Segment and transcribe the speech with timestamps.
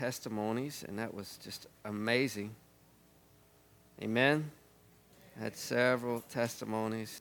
[0.00, 2.56] testimonies, and that was just amazing.
[4.02, 4.50] Amen.
[5.38, 7.20] I had several testimonies.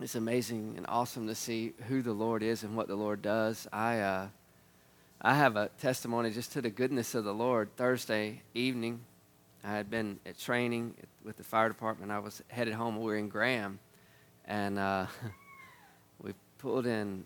[0.00, 3.66] It's amazing and awesome to see who the Lord is and what the Lord does.
[3.72, 4.28] I, uh,
[5.20, 7.70] I have a testimony just to the goodness of the Lord.
[7.76, 9.00] Thursday evening,
[9.64, 12.12] I had been at training with the fire department.
[12.12, 12.98] I was headed home.
[13.00, 13.80] We were in Graham,
[14.44, 15.06] and uh,
[16.22, 17.24] we pulled in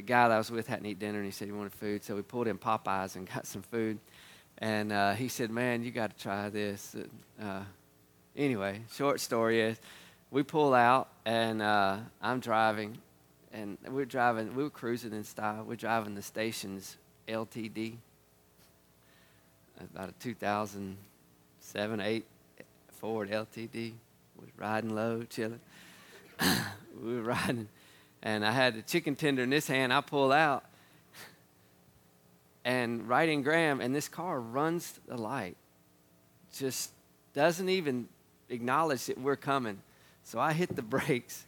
[0.00, 2.02] the guy that I was with hadn't eaten dinner, and he said he wanted food.
[2.02, 3.98] So we pulled in Popeyes and got some food.
[4.56, 6.96] And uh, he said, "Man, you got to try this."
[7.40, 7.64] Uh,
[8.34, 9.78] anyway, short story is,
[10.30, 12.96] we pull out, and uh, I'm driving,
[13.52, 14.54] and we're driving.
[14.54, 15.64] We were cruising in style.
[15.68, 16.96] We're driving the station's
[17.28, 17.96] LTD,
[19.94, 22.24] about a 2007, 8
[22.92, 23.92] Ford LTD.
[24.36, 25.60] We're riding low, chilling.
[27.02, 27.68] we were riding
[28.22, 29.92] and I had the chicken tender in this hand.
[29.92, 30.64] I pull out,
[32.64, 35.56] and right in Graham, and this car runs the light,
[36.52, 36.90] just
[37.32, 38.08] doesn't even
[38.48, 39.80] acknowledge that we're coming.
[40.24, 41.46] So I hit the brakes.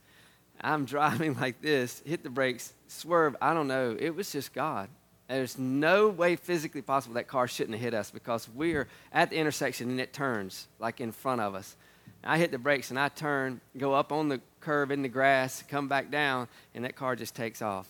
[0.60, 3.36] I'm driving like this, hit the brakes, swerve.
[3.40, 3.96] I don't know.
[3.98, 4.88] It was just God.
[5.28, 9.36] There's no way physically possible that car shouldn't have hit us because we're at the
[9.36, 11.76] intersection and it turns like in front of us.
[12.24, 15.62] I hit the brakes and I turn, go up on the curve in the grass,
[15.68, 17.88] come back down, and that car just takes off.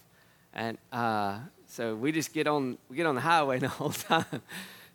[0.54, 4.42] And uh, so we just get on, we get on the highway the whole time.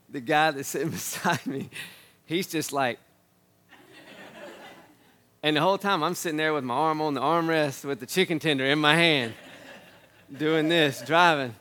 [0.10, 1.70] The guy that's sitting beside me,
[2.26, 3.00] he's just like,
[5.44, 8.06] and the whole time I'm sitting there with my arm on the armrest with the
[8.06, 9.34] chicken tender in my hand,
[10.36, 11.56] doing this, driving.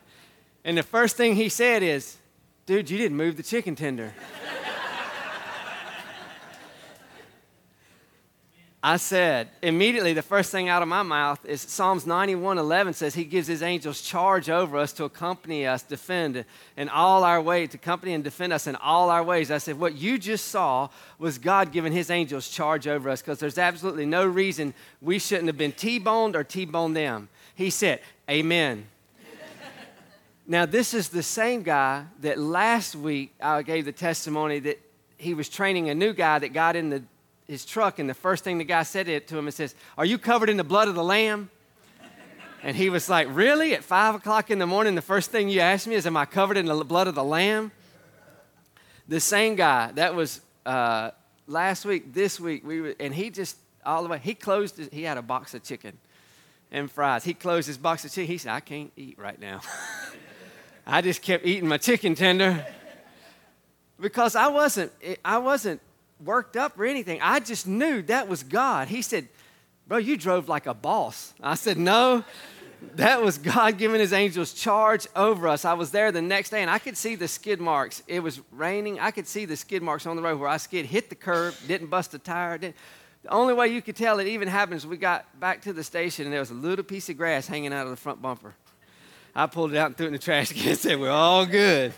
[0.64, 2.16] And the first thing he said is,
[2.64, 4.14] dude, you didn't move the chicken tender.
[8.86, 13.16] I said, immediately the first thing out of my mouth is Psalms 91 11 says,
[13.16, 16.44] He gives His angels charge over us to accompany us, defend
[16.76, 19.50] in all our ways, to accompany and defend us in all our ways.
[19.50, 20.88] I said, What you just saw
[21.18, 25.48] was God giving His angels charge over us because there's absolutely no reason we shouldn't
[25.48, 27.28] have been T boned or T boned them.
[27.56, 28.86] He said, Amen.
[30.46, 34.80] now, this is the same guy that last week I gave the testimony that
[35.18, 37.02] he was training a new guy that got in the
[37.48, 40.04] his truck, and the first thing the guy said it to him, and says, Are
[40.04, 41.50] you covered in the blood of the Lamb?
[42.62, 43.74] And he was like, Really?
[43.74, 46.24] At five o'clock in the morning, the first thing you ask me is, Am I
[46.24, 47.70] covered in the blood of the Lamb?
[49.08, 51.12] The same guy, that was uh,
[51.46, 54.88] last week, this week, we were, and he just, all the way, he closed, his,
[54.90, 55.96] he had a box of chicken
[56.72, 57.22] and fries.
[57.22, 58.26] He closed his box of chicken.
[58.26, 59.60] He said, I can't eat right now.
[60.86, 62.66] I just kept eating my chicken tender
[64.00, 64.92] because I wasn't,
[65.24, 65.80] I wasn't
[66.24, 67.20] worked up or anything.
[67.22, 68.88] I just knew that was God.
[68.88, 69.28] He said,
[69.86, 71.32] Bro, you drove like a boss.
[71.42, 72.24] I said, No,
[72.94, 75.64] that was God giving his angels charge over us.
[75.64, 78.02] I was there the next day and I could see the skid marks.
[78.06, 79.00] It was raining.
[79.00, 81.54] I could see the skid marks on the road where I skid, hit the curb,
[81.66, 82.58] didn't bust a tire.
[82.58, 82.76] Didn't.
[83.22, 86.26] The only way you could tell it even happens, we got back to the station
[86.26, 88.54] and there was a little piece of grass hanging out of the front bumper.
[89.34, 91.44] I pulled it out and threw it in the trash can and said, We're all
[91.44, 91.92] good.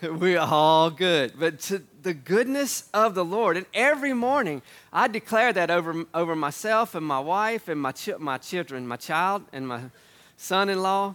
[0.02, 1.34] We're all good.
[1.38, 3.56] But to the goodness of the Lord.
[3.56, 4.62] And every morning,
[4.92, 8.96] I declare that over, over myself and my wife and my, ch- my children, my
[8.96, 9.82] child and my
[10.36, 11.14] son in law.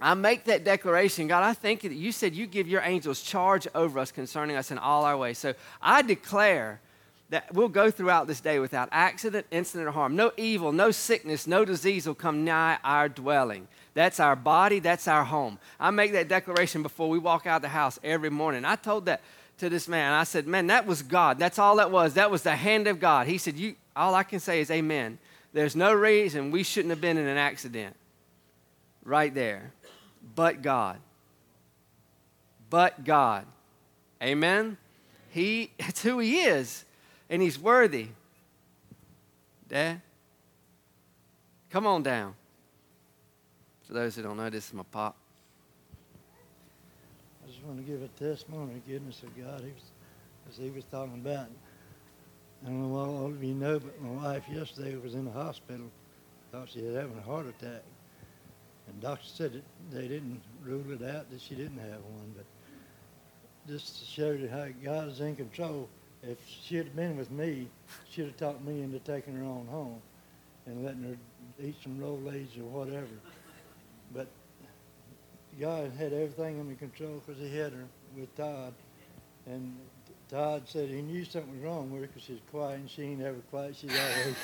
[0.00, 3.20] I make that declaration God, I thank you that you said you give your angels
[3.20, 5.38] charge over us concerning us in all our ways.
[5.38, 6.80] So I declare
[7.28, 10.16] that we'll go throughout this day without accident, incident, or harm.
[10.16, 13.68] No evil, no sickness, no disease will come nigh our dwelling.
[13.94, 15.58] That's our body, that's our home.
[15.78, 18.64] I make that declaration before we walk out the house every morning.
[18.64, 19.20] I told that
[19.58, 20.12] to this man.
[20.12, 21.38] I said, Man, that was God.
[21.38, 22.14] That's all that was.
[22.14, 23.26] That was the hand of God.
[23.26, 25.18] He said, you, All I can say is amen.
[25.52, 27.94] There's no reason we shouldn't have been in an accident
[29.04, 29.72] right there.
[30.34, 30.98] But God.
[32.70, 33.44] But God.
[34.22, 34.78] Amen?
[35.28, 36.84] He, it's who He is,
[37.28, 38.08] and He's worthy.
[39.68, 40.00] Dad,
[41.70, 42.34] come on down.
[43.92, 45.14] For those who don't know, this is my pop.
[47.44, 49.60] I just want to give a testimony goodness of God.
[49.60, 49.82] He was,
[50.48, 51.48] as he was talking about,
[52.64, 55.30] I don't know what all of you know, but my wife yesterday was in the
[55.30, 55.84] hospital.
[56.52, 57.82] Thought she was having a heart attack.
[58.88, 62.32] And doctor said that they didn't rule it out that she didn't have one.
[62.34, 62.46] But
[63.70, 65.86] just to show you how God is in control,
[66.22, 67.68] if she had been with me,
[68.08, 70.00] she'd have talked me into taking her on home
[70.64, 71.16] and letting her
[71.62, 73.06] eat some Rolaids or whatever.
[74.14, 74.28] But
[75.60, 77.84] God had everything under control because he had her
[78.16, 78.74] with Todd.
[79.46, 79.76] And
[80.28, 83.22] Todd said he knew something was wrong with her because she's quiet and she ain't
[83.22, 83.76] ever quiet.
[83.76, 84.36] She's always.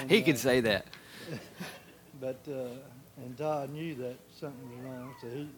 [0.00, 0.86] and, he could uh, say that.
[2.20, 5.48] but uh, and Todd knew that something was wrong, so he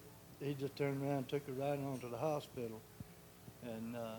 [0.41, 2.81] he just turned around and took her right on to the hospital.
[3.63, 4.17] And uh,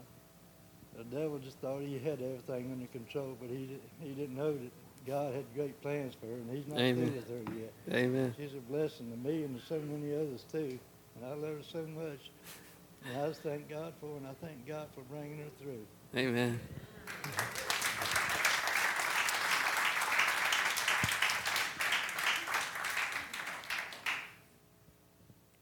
[0.97, 4.71] the devil just thought he had everything under control, but he he didn't know that
[5.05, 7.07] God had great plans for her, and He's not Amen.
[7.07, 7.73] through with her yet.
[7.95, 8.33] Amen.
[8.37, 10.79] She's a blessing to me and to so many others too,
[11.15, 12.31] and I love her so much.
[13.05, 15.85] And I just thank God for her, and I thank God for bringing her through.
[16.15, 16.59] Amen.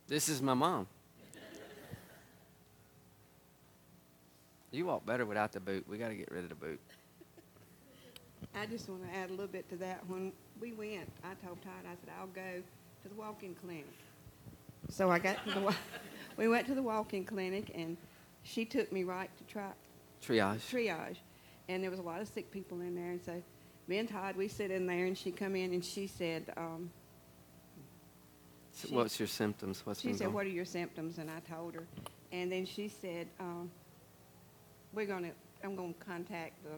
[0.08, 0.88] This is my mom.
[4.72, 5.86] You walk better without the boot.
[5.88, 6.80] We got to get rid of the boot.
[8.56, 10.04] I just want to add a little bit to that.
[10.08, 12.62] When we went, I told Todd, I said, I'll go
[13.04, 13.88] to the walk-in clinic.
[14.90, 15.74] So I got to the, wa-
[16.38, 17.98] we went to the walk-in clinic, and
[18.44, 19.70] she took me right to try
[20.22, 20.60] Triage.
[20.70, 21.18] triage,
[21.70, 23.12] and there was a lot of sick people in there.
[23.12, 23.42] And so
[23.88, 26.90] me and Todd, we sit in there, and she come in, and she said, um,
[28.76, 29.86] she- What's your symptoms?
[29.86, 31.84] What's she been said, going- "What are your symptoms?" And I told her,
[32.32, 33.70] and then she said, um,
[34.94, 35.32] "We're gonna,
[35.64, 36.72] I'm gonna contact the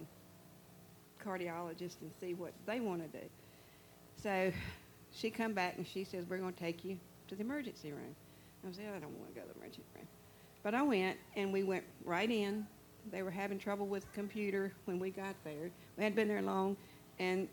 [1.23, 3.25] cardiologist and see what they want to do."
[4.21, 4.51] So
[5.11, 6.97] she come back and she says, "We're gonna take you
[7.27, 8.15] to the emergency room."
[8.67, 10.07] I said, "I don't want to go to the emergency room,"
[10.63, 12.65] but I went, and we went right in.
[13.11, 15.69] They were having trouble with the computer when we got there.
[15.97, 16.77] We hadn't been there long,
[17.19, 17.49] and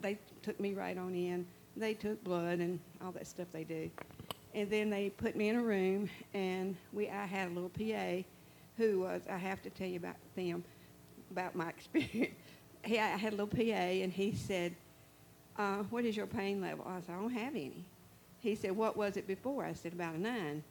[0.00, 1.46] they took me right on in.
[1.76, 3.90] They took blood and all that stuff they do.
[4.54, 8.24] And then they put me in a room, and we I had a little PA
[8.76, 10.64] who was, I have to tell you about them,
[11.30, 12.34] about my experience.
[12.86, 14.74] He, I had a little PA, and he said,
[15.58, 16.86] uh, what is your pain level?
[16.88, 17.84] I said, I don't have any.
[18.40, 19.64] He said, what was it before?
[19.64, 20.62] I said, about a nine.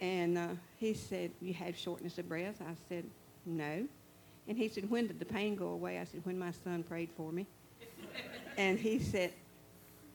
[0.00, 2.56] And uh, he said, you had shortness of breath?
[2.60, 3.04] I said,
[3.44, 3.86] no.
[4.48, 5.98] And he said, when did the pain go away?
[5.98, 7.46] I said, when my son prayed for me.
[8.56, 9.32] and he said,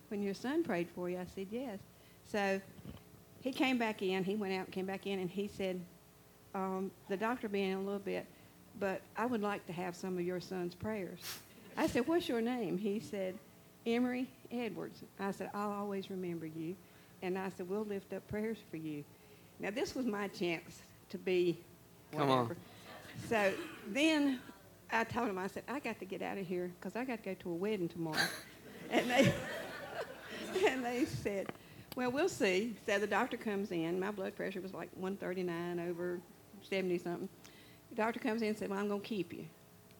[0.09, 1.17] when your son prayed for you?
[1.17, 1.79] I said, yes.
[2.25, 2.59] So
[3.41, 4.23] he came back in.
[4.23, 5.79] He went out and came back in, and he said,
[6.55, 8.25] um, the doctor being a little bit,
[8.79, 11.19] but I would like to have some of your son's prayers.
[11.75, 12.77] I said, what's your name?
[12.77, 13.37] He said,
[13.85, 15.03] Emery Edwards.
[15.19, 16.75] I said, I'll always remember you.
[17.21, 19.03] And I said, we'll lift up prayers for you.
[19.59, 21.57] Now, this was my chance to be
[22.15, 22.55] Come on.
[23.27, 23.51] So
[23.87, 24.39] then
[24.91, 27.23] I told him, I said, I got to get out of here because I got
[27.23, 28.17] to go to a wedding tomorrow.
[28.89, 29.33] and they
[30.67, 31.47] and they said,
[31.95, 32.75] well, we'll see.
[32.85, 33.99] So the doctor comes in.
[33.99, 36.19] My blood pressure was like 139 over
[36.61, 37.29] 70 something.
[37.89, 39.45] The doctor comes in and said, well, I'm going to keep you.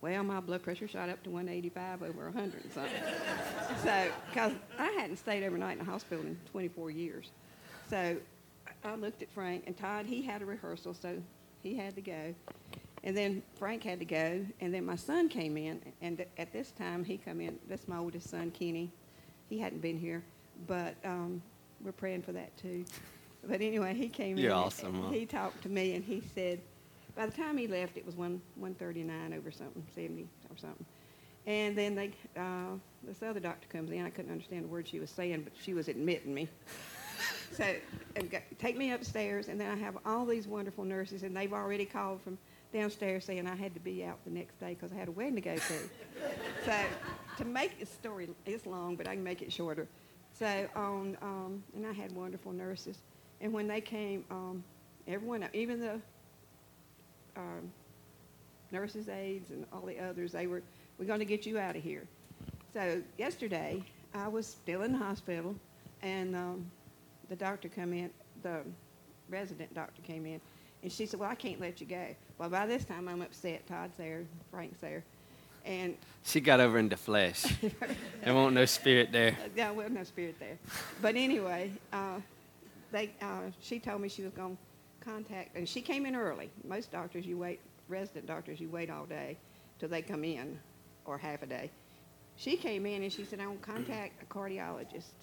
[0.01, 2.91] Well, my blood pressure shot up to 185 over 100 and something.
[3.83, 7.31] so, because I hadn't stayed overnight in the hospital in 24 years.
[7.89, 8.17] So
[8.85, 11.17] I looked at Frank, and Todd, he had a rehearsal, so
[11.63, 12.35] he had to go.
[13.03, 16.71] And then Frank had to go, and then my son came in, and at this
[16.71, 17.57] time he come in.
[17.67, 18.91] That's my oldest son, Kenny.
[19.49, 20.23] He hadn't been here,
[20.67, 21.41] but um,
[21.83, 22.85] we're praying for that too.
[23.47, 24.57] But anyway, he came You're in.
[24.57, 26.59] awesome, and He talked to me, and he said,
[27.17, 30.55] by the time he left, it was one one thirty nine over something, seventy or
[30.55, 30.85] something.
[31.47, 34.05] And then they, uh, this other doctor comes in.
[34.05, 36.47] I couldn't understand a word she was saying, but she was admitting me.
[37.53, 37.63] So
[38.15, 41.53] and got, take me upstairs, and then I have all these wonderful nurses, and they've
[41.53, 42.37] already called from
[42.73, 45.35] downstairs saying I had to be out the next day because I had a wedding
[45.35, 45.61] to go to.
[46.65, 46.75] so
[47.37, 49.87] to make the story, it's long, but I can make it shorter.
[50.33, 52.97] So on, um, and I had wonderful nurses,
[53.39, 54.63] and when they came, um,
[55.07, 56.01] everyone, even the
[57.37, 57.71] um,
[58.71, 60.61] nurses' aides and all the others, they were,
[60.97, 62.03] we're going to get you out of here.
[62.73, 65.55] So yesterday, I was still in the hospital,
[66.01, 66.71] and um,
[67.29, 68.09] the doctor come in,
[68.43, 68.61] the
[69.29, 70.41] resident doctor came in,
[70.83, 72.05] and she said, well, I can't let you go.
[72.37, 73.65] Well, by this time, I'm upset.
[73.67, 75.03] Todd's there, Frank's there.
[75.65, 77.43] And She got over into flesh.
[78.23, 79.35] there won't no spirit there.
[79.55, 80.57] yeah, well, no spirit there.
[81.01, 82.19] But anyway, uh,
[82.91, 84.61] they, uh, she told me she was going to
[85.07, 86.49] contact, and she came in early.
[86.63, 89.37] Most doctors, you wait, resident doctors, you wait all day
[89.79, 90.59] till they come in,
[91.05, 91.71] or half a day.
[92.35, 95.13] She came in and she said, I'm going to contact a cardiologist.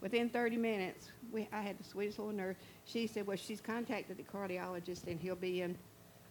[0.00, 2.56] Within 30 minutes, we, I had the sweetest little nurse.
[2.84, 5.76] She said, well, she's contacted the cardiologist, and he'll be in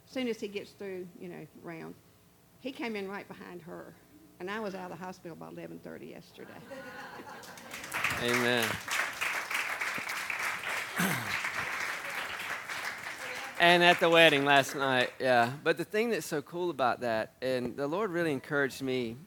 [0.07, 1.95] as soon as he gets through, you know, round.
[2.59, 3.93] He came in right behind her,
[4.39, 6.49] and I was out of the hospital by 11:30 yesterday.
[8.23, 8.65] Amen.
[13.61, 15.51] And at the wedding last night, yeah.
[15.63, 19.17] But the thing that's so cool about that, and the Lord really encouraged me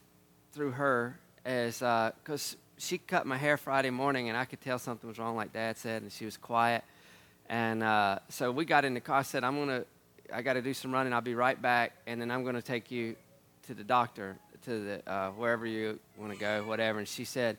[0.51, 5.07] through her, is because she cut my hair Friday morning, and I could tell something
[5.07, 6.83] was wrong, like Dad said, and she was quiet.
[7.47, 9.19] And uh, so we got in the car.
[9.19, 9.85] I said, "I'm gonna,
[10.33, 11.13] I got to do some running.
[11.13, 13.15] I'll be right back, and then I'm gonna take you
[13.67, 17.55] to the doctor, to the uh, wherever you want to go, whatever." And she said,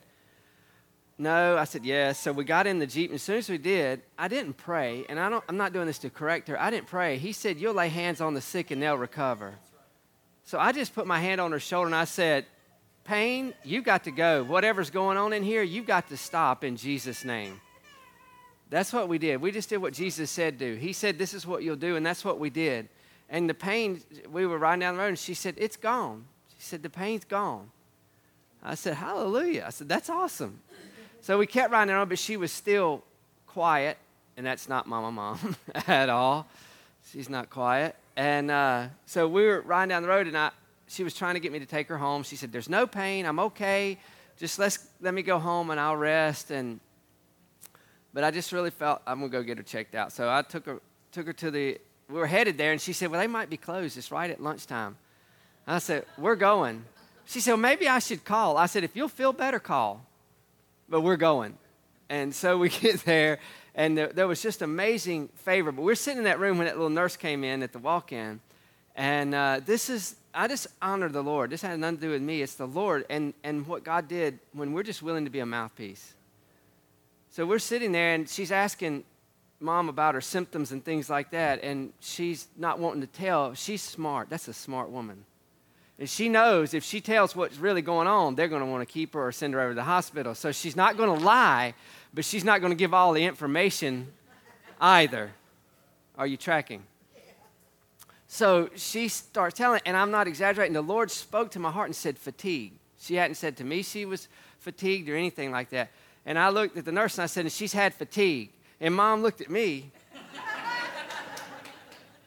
[1.17, 1.57] no.
[1.57, 2.19] I said, yes.
[2.19, 5.05] So we got in the Jeep, and as soon as we did, I didn't pray,
[5.09, 6.59] and I don't, I'm not doing this to correct her.
[6.61, 7.17] I didn't pray.
[7.17, 9.55] He said, You'll lay hands on the sick and they'll recover.
[10.43, 12.45] So I just put my hand on her shoulder and I said,
[13.03, 14.43] Pain, you've got to go.
[14.43, 17.61] Whatever's going on in here, you've got to stop in Jesus' name.
[18.69, 19.41] That's what we did.
[19.41, 20.75] We just did what Jesus said do.
[20.75, 22.89] He said, This is what you'll do, and that's what we did.
[23.29, 26.25] And the pain, we were riding down the road, and she said, It's gone.
[26.57, 27.71] She said, The pain's gone.
[28.61, 29.63] I said, Hallelujah.
[29.67, 30.59] I said, That's awesome.
[31.21, 33.03] So we kept riding down, but she was still
[33.45, 33.97] quiet,
[34.35, 35.55] and that's not Mama Mom
[35.87, 36.47] at all.
[37.11, 37.95] She's not quiet.
[38.15, 40.51] And uh, so we were riding down the road, and I,
[40.87, 42.23] she was trying to get me to take her home.
[42.23, 43.25] She said, There's no pain.
[43.25, 43.97] I'm okay.
[44.37, 46.51] Just let's, let me go home and I'll rest.
[46.51, 46.79] And,
[48.13, 50.11] but I just really felt I'm to go get her checked out.
[50.11, 50.79] So I took her,
[51.11, 53.57] took her to the, we were headed there, and she said, Well, they might be
[53.57, 53.97] closed.
[53.97, 54.97] It's right at lunchtime.
[55.65, 56.85] I said, We're going.
[57.27, 58.57] She said, well, maybe I should call.
[58.57, 60.05] I said, if you'll feel better, call.
[60.89, 61.57] But we're going.
[62.09, 63.39] And so we get there,
[63.75, 65.71] and there, there was just amazing favor.
[65.71, 68.11] But we're sitting in that room when that little nurse came in at the walk
[68.11, 68.39] in.
[68.95, 71.51] And uh, this is, I just honor the Lord.
[71.51, 72.41] This had nothing to do with me.
[72.41, 75.45] It's the Lord and, and what God did when we're just willing to be a
[75.45, 76.15] mouthpiece.
[77.29, 79.03] So we're sitting there, and she's asking
[79.59, 81.63] mom about her symptoms and things like that.
[81.63, 83.53] And she's not wanting to tell.
[83.53, 84.29] She's smart.
[84.29, 85.25] That's a smart woman.
[85.99, 88.91] And she knows if she tells what's really going on, they're going to want to
[88.91, 90.35] keep her or send her over to the hospital.
[90.35, 91.73] So she's not going to lie,
[92.13, 94.07] but she's not going to give all the information
[94.79, 95.31] either.
[96.17, 96.83] Are you tracking?
[98.27, 100.73] So she starts telling, and I'm not exaggerating.
[100.73, 102.73] The Lord spoke to my heart and said, fatigue.
[102.99, 104.27] She hadn't said to me she was
[104.59, 105.89] fatigued or anything like that.
[106.25, 108.51] And I looked at the nurse and I said, she's had fatigue.
[108.79, 109.91] And mom looked at me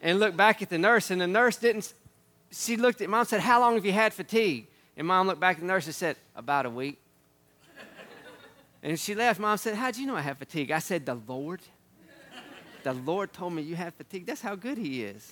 [0.01, 1.93] and looked back at the nurse, and the nurse didn't
[2.51, 4.67] she looked at mom and said, How long have you had fatigue?
[4.97, 6.99] And mom looked back at the nurse and said, About a week.
[8.83, 9.39] and she left.
[9.39, 10.71] Mom said, How'd you know I have fatigue?
[10.71, 11.61] I said, The Lord.
[12.83, 14.25] The Lord told me you have fatigue.
[14.25, 15.31] That's how good He is.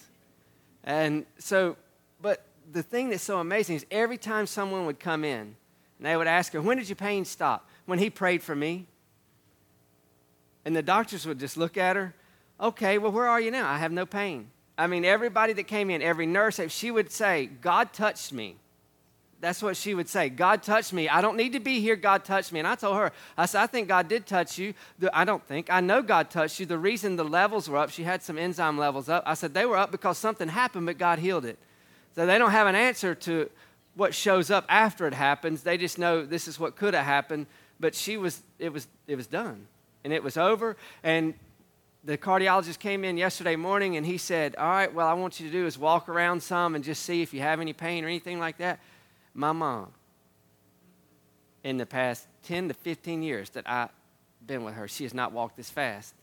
[0.83, 1.75] And so,
[2.21, 5.55] but the thing that's so amazing is every time someone would come in
[5.97, 7.67] and they would ask her, When did your pain stop?
[7.85, 8.85] When He prayed for me.
[10.63, 12.13] And the doctors would just look at her,
[12.61, 13.69] Okay, well, where are you now?
[13.69, 14.51] I have no pain.
[14.79, 18.55] I mean, everybody that came in, every nurse, she would say, God touched me.
[19.41, 20.29] That's what she would say.
[20.29, 21.09] God touched me.
[21.09, 21.97] I don't need to be here.
[21.97, 22.59] God touched me.
[22.59, 24.73] And I told her, I said, I think God did touch you.
[25.13, 25.69] I don't think.
[25.69, 26.65] I know God touched you.
[26.65, 29.23] The reason the levels were up, she had some enzyme levels up.
[29.25, 31.59] I said, they were up because something happened, but God healed it.
[32.15, 33.49] So they don't have an answer to
[33.95, 35.63] what shows up after it happens.
[35.63, 37.47] They just know this is what could have happened.
[37.81, 39.67] But she was, it was, it was done.
[40.05, 40.77] And it was over.
[41.03, 41.33] And
[42.03, 45.47] the cardiologist came in yesterday morning and he said, All right, well, I want you
[45.47, 48.07] to do is walk around some and just see if you have any pain or
[48.07, 48.79] anything like that.
[49.33, 49.91] My mom,
[51.63, 53.89] in the past 10 to 15 years that I've
[54.45, 56.13] been with her, she has not walked this fast.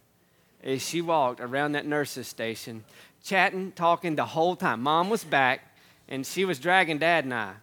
[0.64, 2.84] As she walked around that nurse's station,
[3.22, 4.82] chatting, talking the whole time.
[4.82, 5.60] Mom was back
[6.08, 7.54] and she was dragging dad and I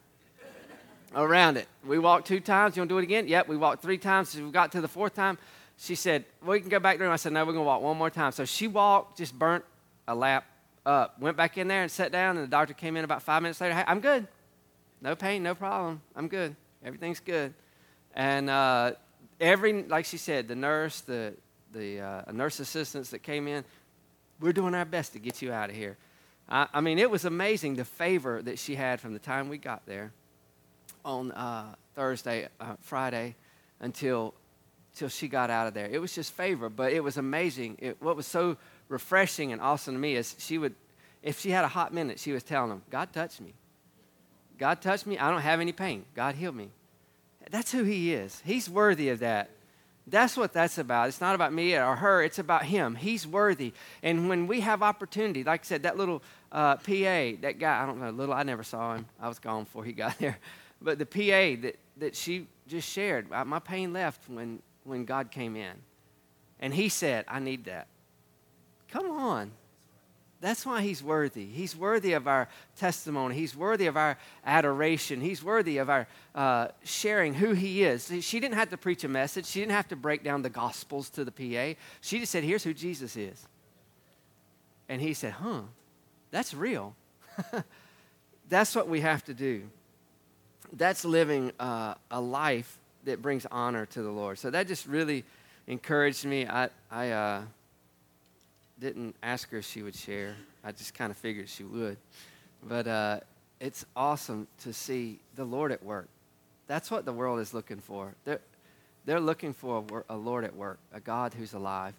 [1.16, 1.68] around it.
[1.86, 2.76] We walked two times.
[2.76, 3.28] You want to do it again?
[3.28, 4.36] Yep, we walked three times.
[4.36, 5.38] we got to the fourth time
[5.84, 7.12] she said, We can go back there.
[7.12, 8.32] I said, No, we're going to walk one more time.
[8.32, 9.66] So she walked, just burnt
[10.08, 10.46] a lap
[10.86, 12.38] up, went back in there and sat down.
[12.38, 13.76] And the doctor came in about five minutes later.
[13.76, 14.26] Hey, I'm good.
[15.02, 16.02] No pain, no problem.
[16.16, 16.56] I'm good.
[16.86, 17.54] Everything's good.
[18.16, 18.94] And uh,
[19.42, 21.34] every, like she said, the nurse, the,
[21.74, 23.66] the uh, nurse assistants that came in,
[24.40, 25.98] we're doing our best to get you out of here.
[26.48, 29.58] I, I, mean, it was amazing the favor that she had from the time we
[29.58, 30.14] got there
[31.04, 33.36] on uh, Thursday, uh, Friday,
[33.82, 34.34] until
[34.96, 35.88] till she got out of there.
[35.90, 37.78] It was just favor, but it was amazing.
[37.80, 38.58] It, what was so
[38.90, 40.76] refreshing and awesome to me is she would,
[41.22, 43.54] if she had a hot minute, she was telling them, God touched me.
[44.58, 45.18] God touched me.
[45.18, 46.06] I don't have any pain.
[46.16, 46.70] God healed me.
[47.50, 48.42] That's who He is.
[48.46, 49.50] He's worthy of that.
[50.06, 51.08] That's what that's about.
[51.08, 52.96] It's not about me or her, it's about Him.
[52.96, 53.74] He's worthy.
[54.02, 56.22] And when we have opportunity, like I said, that little
[56.52, 59.06] uh, PA, that guy, I don't know, little, I never saw him.
[59.20, 60.38] I was gone before he got there.
[60.82, 65.56] But the PA that, that she just shared, my pain left when when God came
[65.56, 65.74] in.
[66.60, 67.88] And he said, I need that.
[68.90, 69.52] Come on.
[70.44, 71.46] That's why he's worthy.
[71.46, 73.34] He's worthy of our testimony.
[73.34, 75.22] He's worthy of our adoration.
[75.22, 78.12] He's worthy of our uh, sharing who he is.
[78.20, 81.10] She didn't have to preach a message, she didn't have to break down the gospels
[81.12, 81.80] to the PA.
[82.02, 83.48] She just said, Here's who Jesus is.
[84.90, 85.62] And he said, Huh,
[86.30, 86.94] that's real.
[88.50, 89.64] that's what we have to do.
[90.74, 94.40] That's living uh, a life that brings honor to the Lord.
[94.40, 95.24] So that just really
[95.68, 96.48] encouraged me.
[96.48, 97.42] I, I uh,
[98.80, 100.36] didn't ask her if she would share.
[100.64, 101.98] I just kind of figured she would.
[102.68, 103.20] But uh,
[103.60, 106.08] it's awesome to see the Lord at work.
[106.68, 108.14] That's what the world is looking for.
[108.26, 108.40] They're,
[109.06, 111.94] they're looking for a, a Lord at work, a God who's alive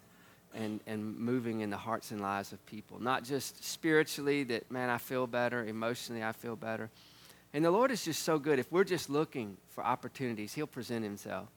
[0.55, 3.01] and, and moving in the hearts and lives of people.
[3.01, 6.89] Not just spiritually, that, man, I feel better, emotionally, I feel better.
[7.55, 8.59] And the Lord is just so good.
[8.59, 11.47] If we're just looking for opportunities, He'll present Himself.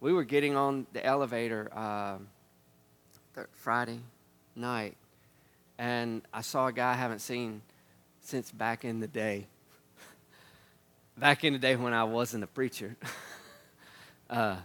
[0.00, 2.16] We were getting on the elevator uh,
[3.52, 4.00] Friday
[4.56, 4.96] night,
[5.78, 7.62] and I saw a guy I haven't seen
[8.20, 9.46] since back in the day.
[11.18, 12.96] back in the day when I wasn't a preacher.
[14.30, 14.56] uh,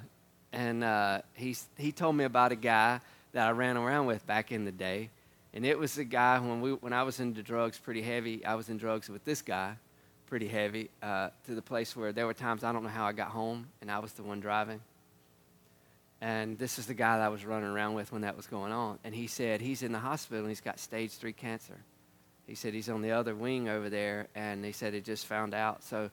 [0.51, 2.99] and uh, he, he told me about a guy
[3.33, 5.11] that I ran around with back in the day.
[5.53, 8.55] And it was a guy when, we, when I was into drugs pretty heavy, I
[8.55, 9.75] was in drugs with this guy
[10.29, 13.13] pretty heavy uh, to the place where there were times I don't know how I
[13.13, 14.79] got home and I was the one driving.
[16.21, 18.71] And this is the guy that I was running around with when that was going
[18.71, 18.99] on.
[19.03, 21.79] And he said he's in the hospital and he's got stage three cancer.
[22.45, 25.53] He said he's on the other wing over there, and he said he just found
[25.53, 25.83] out.
[25.83, 26.09] So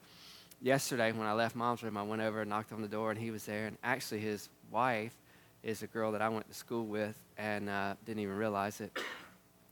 [0.61, 3.19] yesterday when I left mom's room, I went over and knocked on the door, and
[3.19, 3.67] he was there.
[3.67, 5.15] And actually, his wife
[5.63, 8.97] is a girl that I went to school with and uh, didn't even realize it.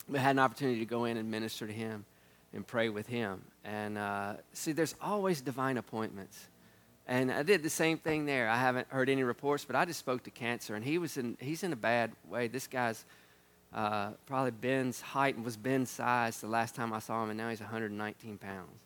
[0.09, 2.07] But had an opportunity to go in and minister to him
[2.55, 3.43] and pray with him.
[3.65, 6.39] And uh, see, there's always divine appointments.
[7.07, 8.49] And I did the same thing there.
[8.49, 11.37] I haven't heard any reports, but I just spoke to cancer, and he was in.
[11.39, 12.49] He's in a bad way.
[12.49, 13.05] This guy's
[13.75, 17.39] uh, probably Ben's height and was Ben's size the last time I saw him, and
[17.39, 18.81] now he's 119 pounds.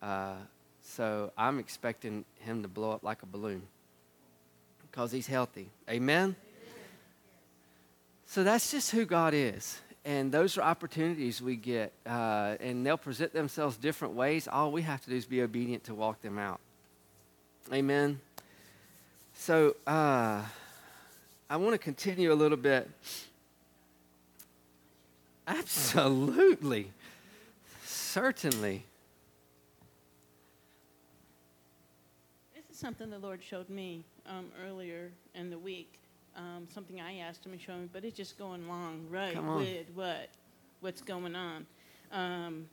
[0.00, 0.36] Uh,
[0.80, 3.62] so I'm expecting him to blow up like a balloon
[4.82, 5.68] because he's healthy.
[5.90, 6.36] Amen?
[8.26, 9.80] So that's just who God is.
[10.06, 14.46] And those are opportunities we get, uh, and they'll present themselves different ways.
[14.46, 16.60] All we have to do is be obedient to walk them out.
[17.72, 18.20] Amen.
[19.32, 20.42] So uh,
[21.48, 22.90] I want to continue a little bit.
[25.46, 26.90] Absolutely.
[27.84, 28.84] Certainly.
[32.54, 35.98] This is something the Lord showed me um, earlier in the week.
[36.36, 39.48] Um, something I asked him to show me, but it's just going along right Come
[39.48, 39.58] on.
[39.58, 40.30] with what
[40.80, 41.66] what's going on.
[42.10, 42.66] Um,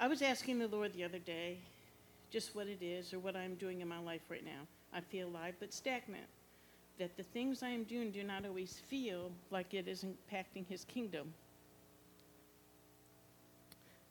[0.00, 1.58] I was asking the Lord the other day,
[2.30, 4.66] just what it is or what I'm doing in my life right now.
[4.92, 6.26] I feel alive but stagnant.
[6.98, 10.84] That the things I am doing do not always feel like it is impacting His
[10.84, 11.34] kingdom.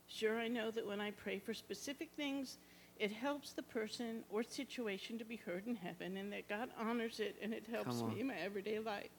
[0.08, 2.58] Sure, I know that when I pray for specific things,
[2.98, 7.20] it helps the person or situation to be heard in heaven, and that God honors
[7.20, 9.10] it, and it helps me in my everyday life.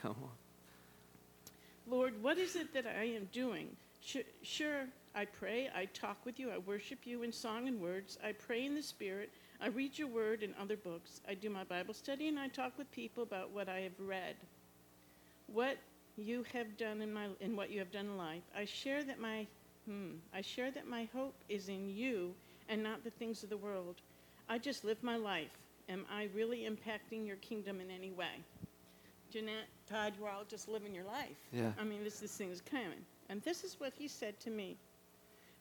[0.00, 0.30] Come on.
[1.86, 3.68] Lord, what is it that I am doing?
[4.02, 8.18] Sure, sure, I pray, I talk with you, I worship you in song and words,
[8.24, 11.64] I pray in the Spirit, I read your word and other books, I do my
[11.64, 14.36] Bible study, and I talk with people about what I have read.
[15.48, 15.76] What
[16.16, 18.42] you have done in my in what you have done in life.
[18.56, 19.46] I share that my
[19.86, 22.34] hmm, I share that my hope is in you
[22.70, 23.96] and not the things of the world.
[24.48, 25.50] I just live my life.
[25.88, 28.44] Am I really impacting your kingdom in any way?
[29.30, 31.36] Jeanette, Todd, you're all just living your life.
[31.52, 31.72] Yeah.
[31.78, 33.04] I mean, this, this thing is coming.
[33.28, 34.76] And this is what he said to me.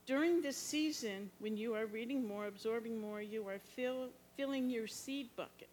[0.06, 4.88] During this season, when you are reading more, absorbing more, you are fill, filling your
[4.88, 5.70] seed bucket.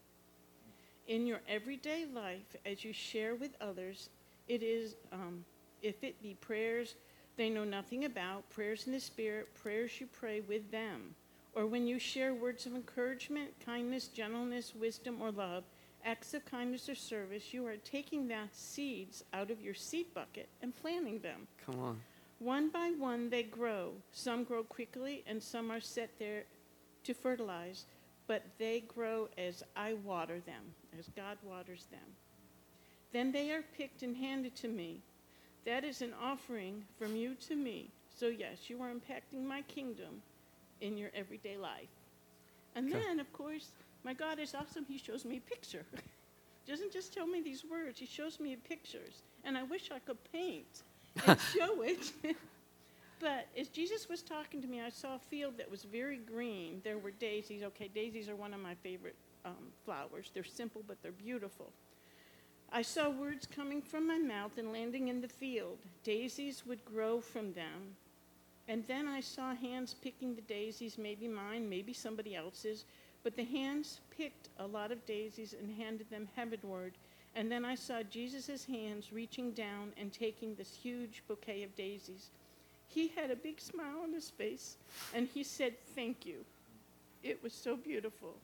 [1.06, 4.08] In your everyday life, as you share with others,
[4.48, 5.44] it is, um,
[5.82, 6.96] if it be prayers
[7.36, 11.14] they know nothing about, prayers in the Spirit, prayers you pray with them,
[11.56, 15.64] or when you share words of encouragement, kindness, gentleness, wisdom, or love,
[16.04, 20.50] acts of kindness or service, you are taking the seeds out of your seed bucket
[20.60, 21.48] and planting them.
[21.64, 22.00] Come on.
[22.40, 23.92] One by one, they grow.
[24.12, 26.44] Some grow quickly, and some are set there
[27.04, 27.86] to fertilize,
[28.26, 30.62] but they grow as I water them,
[30.98, 32.00] as God waters them.
[33.14, 35.00] Then they are picked and handed to me.
[35.64, 37.88] That is an offering from you to me.
[38.14, 40.20] So, yes, you are impacting my kingdom
[40.80, 41.88] in your everyday life.
[42.74, 43.00] And Okay.
[43.06, 43.70] then, of course,
[44.04, 44.84] my God is awesome.
[44.86, 45.84] He shows me a picture.
[46.64, 49.22] He doesn't just tell me these words, He shows me pictures.
[49.44, 50.82] And I wish I could paint
[51.26, 52.12] and show it.
[53.20, 56.80] but as Jesus was talking to me, I saw a field that was very green.
[56.84, 57.62] There were daisies.
[57.62, 60.30] Okay, daisies are one of my favorite um, flowers.
[60.34, 61.72] They're simple, but they're beautiful.
[62.72, 65.78] I saw words coming from my mouth and landing in the field.
[66.02, 67.96] Daisies would grow from them.
[68.68, 72.84] And then I saw hands picking the daisies, maybe mine, maybe somebody else's.
[73.22, 76.94] But the hands picked a lot of daisies and handed them heavenward.
[77.34, 82.30] And then I saw Jesus' hands reaching down and taking this huge bouquet of daisies.
[82.88, 84.76] He had a big smile on his face,
[85.12, 86.44] and he said, Thank you.
[87.22, 88.34] It was so beautiful.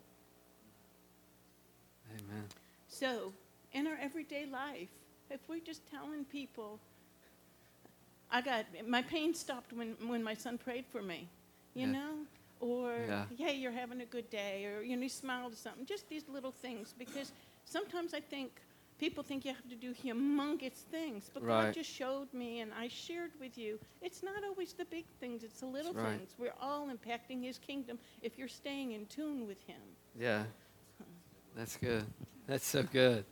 [2.10, 2.44] Amen.
[2.88, 3.32] So,
[3.72, 4.88] in our everyday life,
[5.30, 6.78] if we're just telling people,
[8.32, 11.28] I got my pain stopped when, when my son prayed for me,
[11.74, 11.92] you Yeah.
[11.92, 12.26] know,
[12.60, 13.26] or Yeah.
[13.36, 15.84] hey, you're having a good day, or you know, you smiled at something.
[15.86, 17.32] Just these little things, because
[17.66, 18.50] sometimes I think
[18.98, 21.66] people think you have to do humongous things, but Right.
[21.66, 23.78] God just showed me, and I shared with you.
[24.00, 26.18] It's not always the big things; it's the little right.
[26.18, 26.34] things.
[26.38, 29.82] We're all impacting His kingdom if you're staying in tune with Him.
[30.18, 30.44] Yeah.
[31.54, 32.06] That's good.
[32.46, 33.26] That's so good.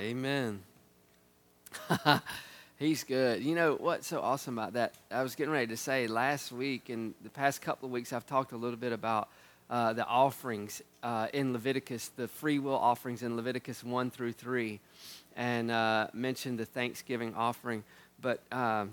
[0.00, 0.60] Amen.
[2.78, 3.42] He's good.
[3.42, 4.94] You know what's so awesome about that?
[5.10, 8.24] I was getting ready to say last week and the past couple of weeks, I've
[8.24, 9.28] talked a little bit about
[9.68, 14.78] uh, the offerings uh, in Leviticus, the free will offerings in Leviticus 1 through 3,
[15.34, 17.82] and uh, mentioned the Thanksgiving offering.
[18.22, 18.92] But um,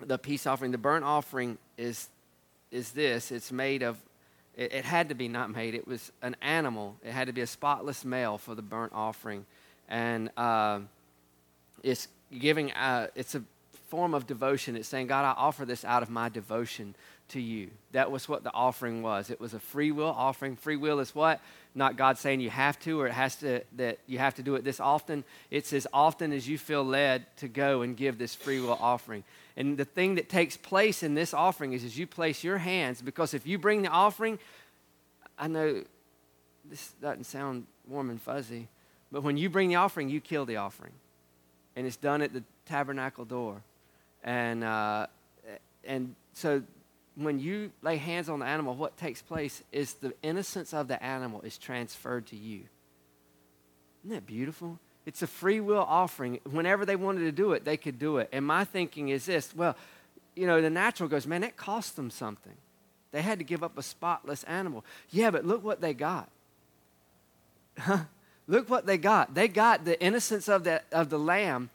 [0.00, 2.08] the peace offering, the burnt offering is
[2.70, 3.30] is this.
[3.30, 3.98] It's made of.
[4.56, 5.74] It, it had to be not made.
[5.74, 6.96] It was an animal.
[7.04, 9.44] It had to be a spotless male for the burnt offering,
[9.88, 10.88] and um
[11.84, 12.72] it's giving.
[12.72, 13.42] Uh, it's a
[13.88, 14.76] form of devotion.
[14.76, 16.96] It's saying, God, I offer this out of my devotion
[17.28, 17.70] to you.
[17.92, 19.30] That was what the offering was.
[19.30, 20.56] It was a free will offering.
[20.56, 21.40] Free will is what?
[21.74, 24.56] Not God saying you have to or it has to that you have to do
[24.56, 25.24] it this often.
[25.50, 29.24] It's as often as you feel led to go and give this free will offering.
[29.56, 33.00] And the thing that takes place in this offering is as you place your hands,
[33.00, 34.38] because if you bring the offering,
[35.38, 35.84] I know
[36.64, 38.68] this doesn't sound warm and fuzzy,
[39.14, 40.90] but when you bring the offering, you kill the offering.
[41.76, 43.62] And it's done at the tabernacle door.
[44.24, 45.06] And, uh,
[45.84, 46.64] and so
[47.14, 51.00] when you lay hands on the animal, what takes place is the innocence of the
[51.00, 52.62] animal is transferred to you.
[54.04, 54.80] Isn't that beautiful?
[55.06, 56.40] It's a free will offering.
[56.50, 58.30] Whenever they wanted to do it, they could do it.
[58.32, 59.76] And my thinking is this well,
[60.34, 62.56] you know, the natural goes, man, it cost them something.
[63.12, 64.84] They had to give up a spotless animal.
[65.10, 66.28] Yeah, but look what they got.
[68.46, 69.34] Look what they got.
[69.34, 71.70] They got the innocence of the, of the lamb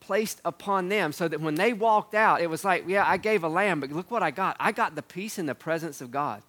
[0.00, 3.44] placed upon them so that when they walked out, it was like, yeah, I gave
[3.44, 4.56] a lamb, but look what I got.
[4.58, 6.42] I got the peace and the presence of God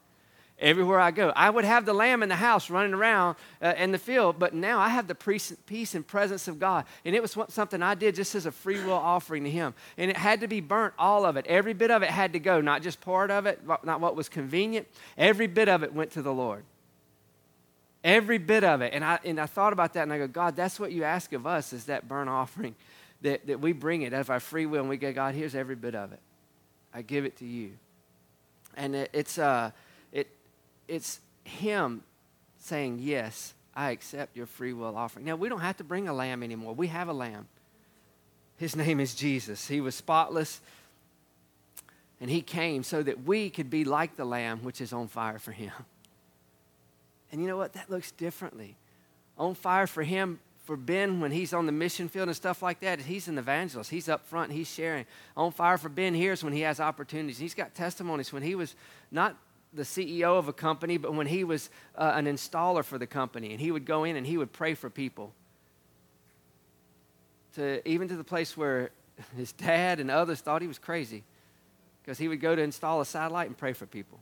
[0.60, 1.32] everywhere I go.
[1.36, 4.54] I would have the lamb in the house running around uh, in the field, but
[4.54, 6.86] now I have the peace, and presence of God.
[7.06, 9.74] And it was something I did just as a free will offering to Him.
[9.98, 11.46] And it had to be burnt, all of it.
[11.48, 14.30] Every bit of it had to go, not just part of it, not what was
[14.30, 14.88] convenient.
[15.18, 16.64] Every bit of it went to the Lord.
[18.04, 18.94] Every bit of it.
[18.94, 21.32] And I, and I thought about that and I go, God, that's what you ask
[21.34, 22.76] of us is that burnt offering,
[23.22, 25.56] that, that we bring it out of our free will and we go, God, here's
[25.56, 26.20] every bit of it.
[26.94, 27.72] I give it to you.
[28.76, 29.72] And it, it's, uh,
[30.12, 30.28] it,
[30.88, 32.04] it's Him
[32.60, 35.26] saying, Yes, I accept your free will offering.
[35.26, 36.74] Now, we don't have to bring a lamb anymore.
[36.74, 37.48] We have a lamb.
[38.58, 39.68] His name is Jesus.
[39.68, 40.62] He was spotless,
[42.22, 45.40] and He came so that we could be like the lamb which is on fire
[45.40, 45.72] for Him.
[47.34, 47.74] And you know what?
[47.74, 48.78] That looks differently.
[49.38, 52.80] On fire for Him, for Ben, when he's on the mission field and stuff like
[52.82, 53.90] that, he's an evangelist.
[53.90, 55.06] He's up front, he's sharing.
[55.36, 57.38] On fire for Ben here is when he has opportunities.
[57.38, 58.76] He's got testimonies when he was
[59.12, 59.36] not
[59.74, 63.52] the CEO of a company, but when he was uh, an installer for the company,
[63.52, 65.34] and he would go in and he would pray for people.
[67.56, 68.92] To even to the place where
[69.36, 71.24] his dad and others thought he was crazy,
[72.02, 74.20] because he would go to install a satellite and pray for people.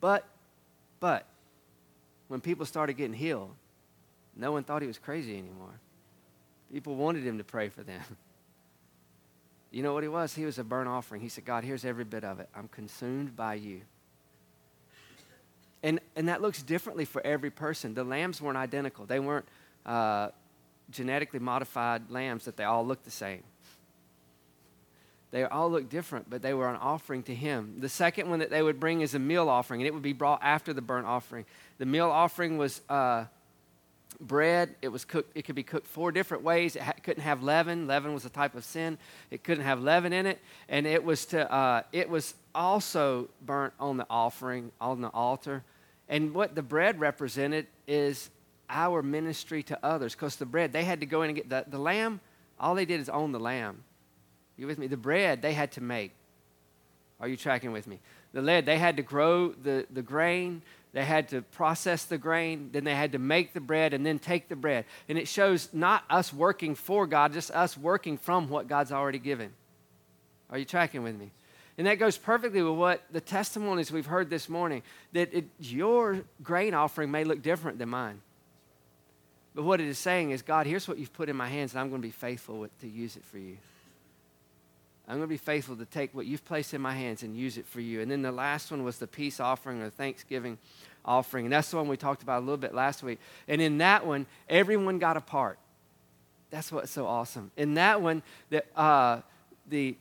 [0.00, 0.24] But,
[1.00, 1.26] but,
[2.28, 3.50] when people started getting healed,
[4.36, 5.80] no one thought he was crazy anymore.
[6.72, 8.02] People wanted him to pray for them.
[9.72, 10.32] You know what he was?
[10.32, 11.20] He was a burnt offering.
[11.20, 12.48] He said, God, here's every bit of it.
[12.54, 13.82] I'm consumed by you.
[15.82, 17.92] And, and that looks differently for every person.
[17.92, 19.44] The lambs weren't identical, they weren't
[19.84, 20.28] uh,
[20.90, 23.42] genetically modified lambs that they all looked the same.
[25.32, 27.76] They all looked different, but they were an offering to him.
[27.80, 30.12] The second one that they would bring is a meal offering, and it would be
[30.12, 31.44] brought after the burnt offering.
[31.78, 33.24] The meal offering was uh,
[34.20, 34.74] bread.
[34.80, 35.36] It was cooked.
[35.36, 36.76] It could be cooked four different ways.
[36.76, 37.86] It ha- couldn't have leaven.
[37.86, 38.98] Leaven was a type of sin.
[39.30, 41.52] It couldn't have leaven in it, and it was to.
[41.52, 45.62] Uh, it was also burnt on the offering on the altar.
[46.08, 48.30] And what the bread represented is
[48.70, 51.64] our ministry to others, because the bread they had to go in and get the,
[51.68, 52.20] the lamb.
[52.58, 53.84] All they did is own the lamb.
[54.56, 54.86] You with me?
[54.86, 56.12] The bread they had to make.
[57.20, 57.98] Are you tracking with me?
[58.32, 60.62] The lead, they had to grow the, the grain,
[60.96, 64.18] they had to process the grain, then they had to make the bread and then
[64.18, 64.86] take the bread.
[65.10, 69.18] And it shows not us working for God, just us working from what God's already
[69.18, 69.52] given.
[70.48, 71.32] Are you tracking with me?
[71.76, 74.82] And that goes perfectly with what the testimonies we've heard this morning
[75.12, 78.22] that it, your grain offering may look different than mine.
[79.54, 81.80] But what it is saying is, God, here's what you've put in my hands, and
[81.80, 83.58] I'm going to be faithful with, to use it for you.
[85.08, 87.58] I'm going to be faithful to take what you've placed in my hands and use
[87.58, 88.00] it for you.
[88.00, 90.58] And then the last one was the peace offering or Thanksgiving
[91.04, 91.46] offering.
[91.46, 93.20] And that's the one we talked about a little bit last week.
[93.46, 95.58] And in that one, everyone got a part.
[96.50, 97.52] That's what's so awesome.
[97.56, 99.20] In that one, the, uh,
[99.68, 99.96] the,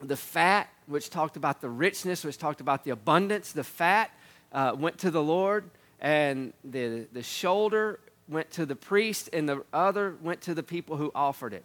[0.00, 4.10] the fat, which talked about the richness, which talked about the abundance, the fat
[4.52, 5.70] uh, went to the Lord,
[6.00, 10.96] and the, the shoulder went to the priest, and the other went to the people
[10.96, 11.64] who offered it.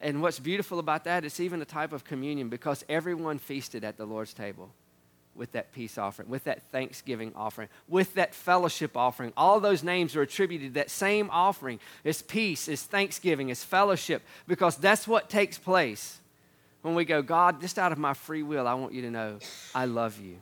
[0.00, 3.96] And what's beautiful about that, it's even a type of communion because everyone feasted at
[3.96, 4.70] the Lord's table
[5.34, 9.32] with that peace offering, with that thanksgiving offering, with that fellowship offering.
[9.36, 11.78] All those names are attributed to that same offering.
[12.04, 16.18] It's peace, it's thanksgiving, it's fellowship, because that's what takes place
[16.82, 19.38] when we go, God, just out of my free will, I want you to know
[19.74, 20.36] I love you.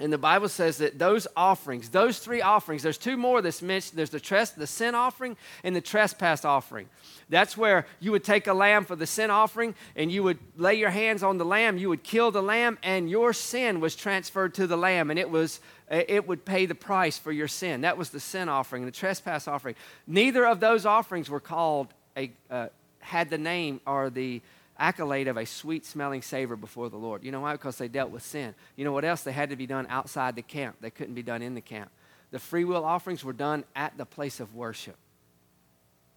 [0.00, 3.98] And the Bible says that those offerings, those three offerings, there's two more that's mentioned.
[3.98, 6.88] There's the, tres- the sin offering and the trespass offering.
[7.28, 10.74] That's where you would take a lamb for the sin offering and you would lay
[10.74, 14.54] your hands on the lamb, you would kill the lamb, and your sin was transferred
[14.54, 15.60] to the lamb, and it was
[15.90, 17.80] it would pay the price for your sin.
[17.80, 19.74] That was the sin offering, and the trespass offering.
[20.06, 22.68] Neither of those offerings were called a uh,
[23.00, 24.40] had the name or the
[24.80, 27.22] accolade of a sweet smelling savor before the Lord.
[27.22, 27.52] You know why?
[27.52, 28.54] Because they dealt with sin.
[28.74, 29.22] You know what else?
[29.22, 31.90] They had to be done outside the camp, they couldn't be done in the camp.
[32.32, 34.96] The free will offerings were done at the place of worship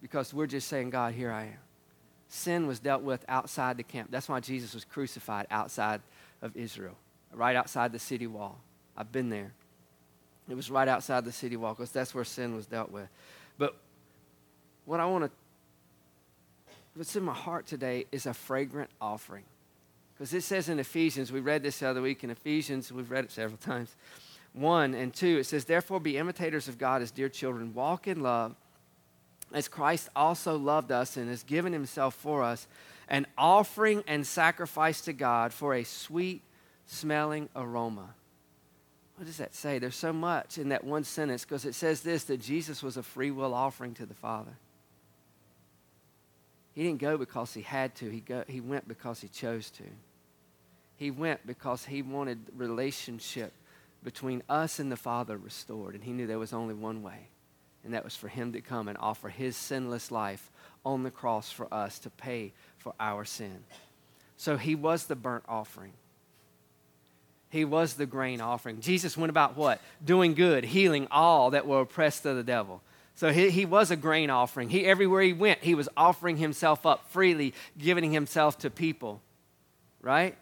[0.02, 1.58] because we're just saying, God, here I am.
[2.28, 4.12] Sin was dealt with outside the camp.
[4.12, 6.02] That's why Jesus was crucified outside
[6.41, 6.95] of Israel,
[7.34, 8.60] right outside the city wall.
[8.95, 9.54] I've been there.
[10.49, 13.08] It was right outside the city wall because that's where sin was dealt with.
[13.58, 13.76] But
[14.86, 15.32] what I want to
[16.96, 19.44] what's in my heart today is a fragrant offering.
[20.14, 23.26] Because it says in Ephesians, we read this the other week in Ephesians, we've read
[23.26, 23.96] it several times.
[24.54, 28.22] One and two, it says, Therefore be imitators of God as dear children, walk in
[28.22, 28.56] love,
[29.52, 32.68] as Christ also loved us and has given himself for us,
[33.08, 36.44] an offering and sacrifice to God for a sweet
[36.86, 38.14] smelling aroma.
[39.16, 39.80] What does that say?
[39.80, 43.04] There's so much in that one sentence because it says this that Jesus was a
[43.04, 44.58] free will offering to the Father.
[46.74, 49.84] He didn't go because he had to, he, go, he went because he chose to.
[50.96, 53.54] He went because he wanted relationship
[54.04, 57.30] between us and the Father restored, and he knew there was only one way,
[57.84, 60.52] and that was for him to come and offer his sinless life
[60.86, 63.64] on the cross for us to pay for our sin.
[64.36, 65.94] So he was the burnt offering.
[67.50, 68.82] He was the grain offering.
[68.82, 69.80] Jesus went about what?
[70.04, 72.82] Doing good, healing all that were oppressed of the devil.
[73.15, 74.69] So he, he was a grain offering.
[74.69, 79.21] He, everywhere he went, he was offering himself up freely, giving himself to people,
[80.02, 80.36] right?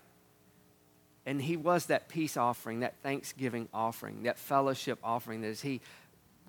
[1.25, 5.81] And he was that peace offering, that thanksgiving offering, that fellowship offering that he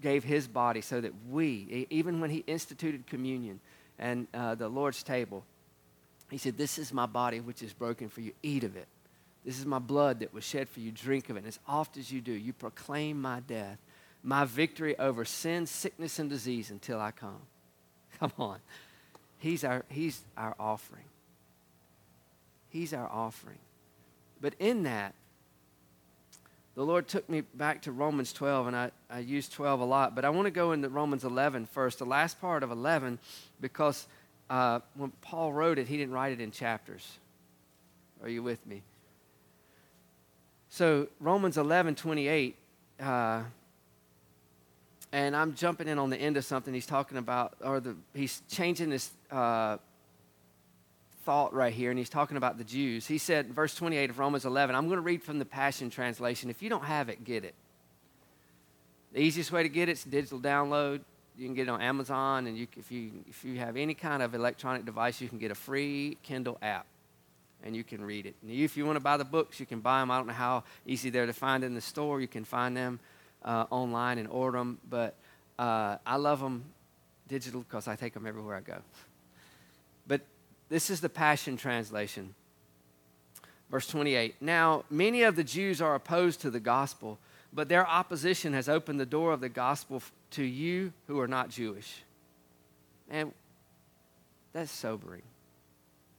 [0.00, 3.60] gave his body so that we, even when he instituted communion
[3.98, 5.44] and uh, the Lord's table,
[6.30, 8.32] he said, This is my body which is broken for you.
[8.42, 8.88] Eat of it.
[9.44, 10.92] This is my blood that was shed for you.
[10.92, 11.40] Drink of it.
[11.40, 13.78] And as oft as you do, you proclaim my death
[14.22, 17.42] my victory over sin, sickness, and disease until I come.
[18.20, 18.58] Come on.
[19.38, 21.04] He's our, he's our offering.
[22.68, 23.58] He's our offering.
[24.40, 25.14] But in that,
[26.74, 30.14] the Lord took me back to Romans 12, and I, I use 12 a lot,
[30.14, 33.18] but I want to go into Romans 11 first, the last part of 11,
[33.60, 34.06] because
[34.48, 37.06] uh, when Paul wrote it, he didn't write it in chapters.
[38.22, 38.82] Are you with me?
[40.70, 42.56] So, Romans 11 28.
[42.98, 43.42] Uh,
[45.12, 48.42] and I'm jumping in on the end of something he's talking about, or the, he's
[48.48, 49.76] changing this uh,
[51.24, 53.06] thought right here, and he's talking about the Jews.
[53.06, 56.48] He said, verse 28 of Romans 11, I'm going to read from the Passion Translation.
[56.48, 57.54] If you don't have it, get it.
[59.12, 61.02] The easiest way to get it is digital download.
[61.36, 64.22] You can get it on Amazon, and you, if, you, if you have any kind
[64.22, 66.86] of electronic device, you can get a free Kindle app,
[67.62, 68.34] and you can read it.
[68.40, 70.10] And if you want to buy the books, you can buy them.
[70.10, 72.22] I don't know how easy they're to find in the store.
[72.22, 72.98] You can find them
[73.44, 75.16] uh, online and order them, but
[75.58, 76.64] uh, I love them
[77.28, 78.78] digital because I take them everywhere I go.
[80.06, 80.22] But
[80.68, 82.34] this is the Passion Translation.
[83.70, 87.18] Verse 28 Now, many of the Jews are opposed to the gospel,
[87.52, 90.02] but their opposition has opened the door of the gospel
[90.32, 92.02] to you who are not Jewish.
[93.10, 93.32] And
[94.52, 95.22] that's sobering.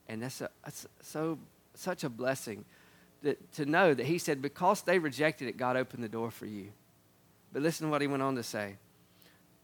[0.08, 1.38] And that's, a, that's so,
[1.74, 2.64] such a blessing
[3.22, 6.46] that, to know that he said, because they rejected it, God opened the door for
[6.46, 6.70] you.
[7.54, 8.74] But listen to what he went on to say.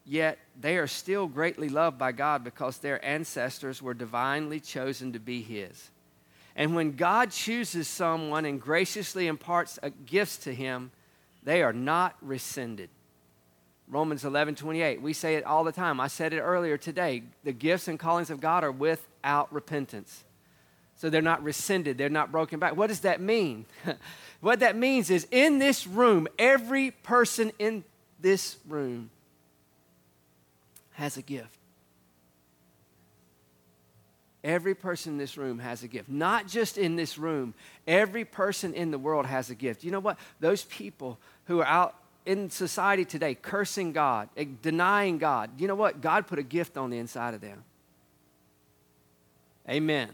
[0.07, 5.19] Yet they are still greatly loved by God because their ancestors were divinely chosen to
[5.19, 5.91] be his.
[6.57, 10.93] And when God chooses someone and graciously imparts a gifts to him,
[11.43, 12.91] they are not rescinded.
[13.89, 15.03] Romans 11, 28.
[15.03, 16.01] We say it all the time.
[16.01, 17.25] I said it earlier today.
[17.43, 20.25] The gifts and callings of God are without repentance.
[21.01, 22.77] So they're not rescinded, they're not broken back.
[22.77, 23.65] What does that mean?
[24.43, 27.85] What that means is in this room, every person in
[28.21, 29.11] this room
[30.93, 31.59] has a gift.
[34.43, 36.09] Every person in this room has a gift.
[36.09, 37.53] Not just in this room,
[37.87, 39.85] every person in the world has a gift.
[39.85, 40.19] You know what?
[40.41, 45.75] Those people who are out in society today cursing God, eh, denying God, you know
[45.75, 46.01] what?
[46.01, 47.63] God put a gift on the inside of them.
[49.69, 50.09] Amen.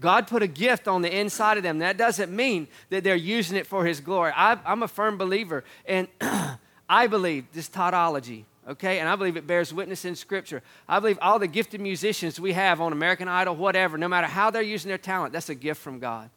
[0.00, 1.78] God put a gift on the inside of them.
[1.78, 4.32] That doesn't mean that they're using it for His glory.
[4.34, 6.08] I, am a firm believer, and
[6.88, 9.00] I believe this tautology, okay?
[9.00, 10.62] And I believe it bears witness in Scripture.
[10.88, 14.50] I believe all the gifted musicians we have on American Idol, whatever, no matter how
[14.50, 16.30] they're using their talent, that's a gift from God.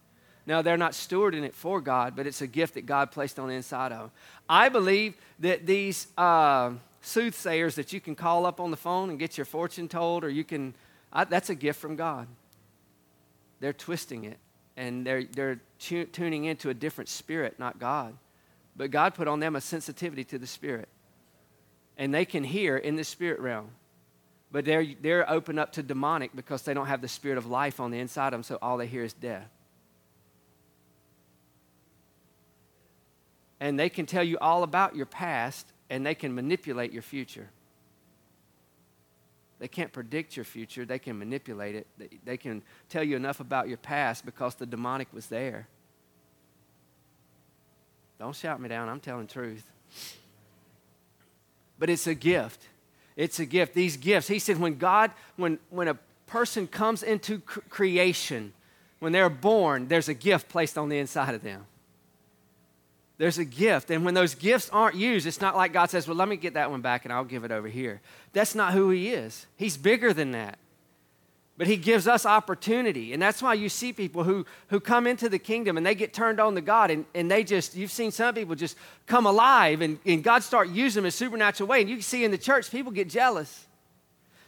[0.44, 3.48] Now, they're not stewarding it for God, but it's a gift that God placed on
[3.48, 4.10] the inside of them.
[4.48, 9.20] I believe that these uh, soothsayers that you can call up on the phone and
[9.20, 10.74] get your fortune told, or you can,
[11.12, 12.26] I, that's a gift from God
[13.62, 14.38] they're twisting it
[14.76, 18.16] and they're, they're tu- tuning into a different spirit, not God.
[18.74, 20.88] But God put on them a sensitivity to the spirit.
[21.96, 23.70] And they can hear in the spirit realm.
[24.50, 27.78] But they're, they're open up to demonic because they don't have the spirit of life
[27.78, 29.48] on the inside of them, so all they hear is death.
[33.60, 37.48] And they can tell you all about your past and they can manipulate your future.
[39.62, 41.86] They can't predict your future, they can manipulate it.
[42.24, 45.68] They, can tell you enough about your past because the demonic was there.
[48.18, 49.70] Don't shout me down, I'm telling truth.
[51.78, 52.66] But it's a gift.
[53.14, 53.72] It's a gift.
[53.72, 55.96] These gifts, he said, when God, when, when a
[56.26, 58.54] person comes into cr- creation,
[58.98, 61.66] when they're born, there's a gift placed on the inside of them.
[63.22, 63.92] There's a gift.
[63.92, 66.54] And when those gifts aren't used, it's not like God says, Well, let me get
[66.54, 68.00] that one back and I'll give it over here.
[68.32, 69.46] That's not who He is.
[69.56, 70.58] He's bigger than that.
[71.56, 73.12] But He gives us opportunity.
[73.12, 76.12] And that's why you see people who, who come into the kingdom and they get
[76.12, 79.82] turned on to God and, and they just, you've seen some people just come alive
[79.82, 81.80] and, and God start using them in a supernatural way.
[81.80, 83.68] And you can see in the church, people get jealous.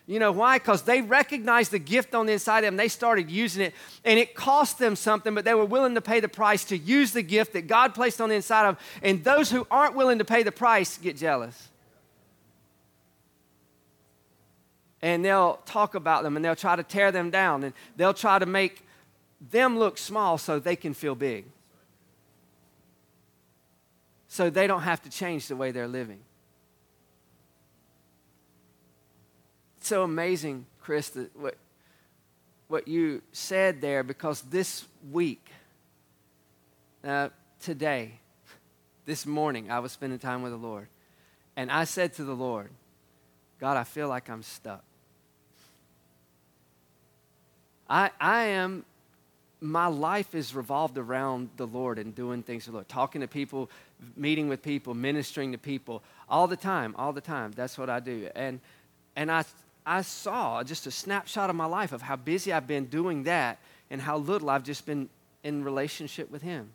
[0.06, 0.58] You know why?
[0.58, 2.76] Because they recognized the gift on the inside of them.
[2.76, 6.20] They started using it, and it cost them something, but they were willing to pay
[6.20, 8.84] the price to use the gift that God placed on the inside of them.
[9.02, 11.68] And those who aren't willing to pay the price get jealous.
[15.00, 18.38] And they'll talk about them and they'll try to tear them down and they'll try
[18.38, 18.86] to make
[19.50, 21.44] them look small so they can feel big.
[24.28, 26.20] So they don't have to change the way they're living.
[29.86, 31.56] So amazing, Chris, that what,
[32.68, 35.46] what you said there because this week,
[37.04, 37.28] uh,
[37.60, 38.20] today,
[39.04, 40.88] this morning, I was spending time with the Lord.
[41.56, 42.70] And I said to the Lord,
[43.60, 44.82] God, I feel like I'm stuck.
[47.88, 48.84] I, I am,
[49.60, 53.28] my life is revolved around the Lord and doing things for the Lord, talking to
[53.28, 53.70] people,
[54.16, 57.52] meeting with people, ministering to people all the time, all the time.
[57.52, 58.30] That's what I do.
[58.34, 58.60] And,
[59.14, 59.44] and I,
[59.86, 63.58] I saw just a snapshot of my life of how busy I've been doing that
[63.90, 65.08] and how little I've just been
[65.42, 66.70] in relationship with Him.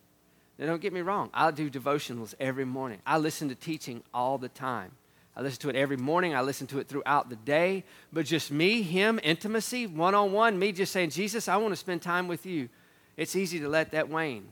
[0.57, 2.99] Now, don't get me wrong, I do devotionals every morning.
[3.05, 4.91] I listen to teaching all the time.
[5.35, 6.35] I listen to it every morning.
[6.35, 7.85] I listen to it throughout the day.
[8.11, 11.77] But just me, Him, intimacy, one on one, me just saying, Jesus, I want to
[11.77, 12.67] spend time with you.
[13.15, 14.51] It's easy to let that wane.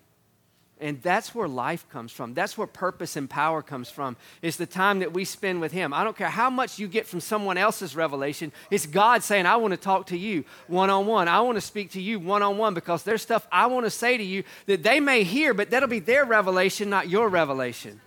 [0.80, 2.36] And that's where life comes from.
[2.36, 4.16] That's where purpose and power comes from.
[4.44, 5.92] It's the time that we spend with Him.
[5.92, 8.52] I don't care how much you get from someone else's revelation.
[8.70, 11.28] It's God saying, I want to talk to you one on one.
[11.28, 13.90] I want to speak to you one on one because there's stuff I want to
[13.90, 18.00] say to you that they may hear, but that'll be their revelation, not your revelation.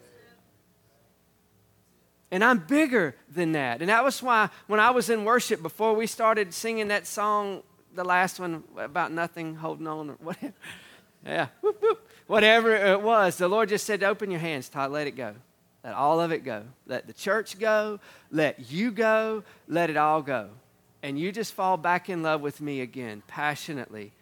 [2.31, 3.81] And I'm bigger than that.
[3.81, 7.65] And that was why when I was in worship before we started singing that song,
[7.93, 10.55] the last one about nothing, holding on, or whatever.
[11.23, 11.49] Yeah.
[11.61, 15.17] Whoop, whoop whatever it was, the Lord just said, Open your hands, Todd, let it
[15.17, 15.35] go.
[15.83, 16.63] Let all of it go.
[16.87, 17.99] Let the church go.
[18.31, 19.43] Let you go.
[19.67, 20.51] Let it all go.
[21.03, 24.13] And you just fall back in love with me again, passionately.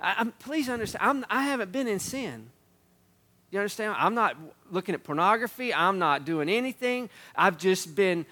[0.00, 2.50] I, please understand, I'm, I haven't been in sin.
[3.50, 3.94] You understand?
[3.96, 4.36] I'm not
[4.70, 5.72] looking at pornography.
[5.72, 7.08] I'm not doing anything.
[7.34, 8.26] I've just been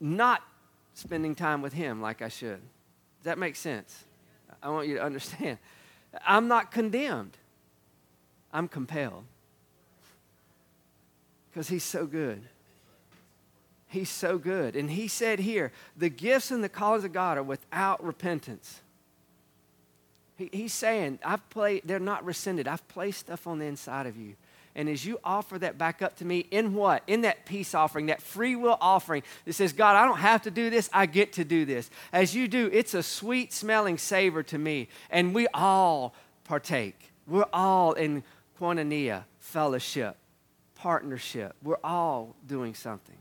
[0.00, 0.42] not
[0.92, 2.60] spending time with Him like I should.
[3.20, 4.04] Does that make sense?
[4.62, 5.56] I want you to understand.
[6.26, 7.37] I'm not condemned.
[8.52, 9.24] I'm compelled.
[11.50, 12.42] Because he's so good.
[13.88, 14.76] He's so good.
[14.76, 18.80] And he said here, the gifts and the callings of God are without repentance.
[20.36, 22.68] He, he's saying, I've played, they're not rescinded.
[22.68, 24.34] I've placed stuff on the inside of you.
[24.74, 27.02] And as you offer that back up to me, in what?
[27.08, 30.52] In that peace offering, that free will offering that says, God, I don't have to
[30.52, 31.90] do this, I get to do this.
[32.12, 34.88] As you do, it's a sweet smelling savor to me.
[35.10, 37.10] And we all partake.
[37.26, 38.22] We're all in
[38.58, 40.16] koinonia, fellowship,
[40.74, 41.54] partnership.
[41.62, 43.16] We're all doing something.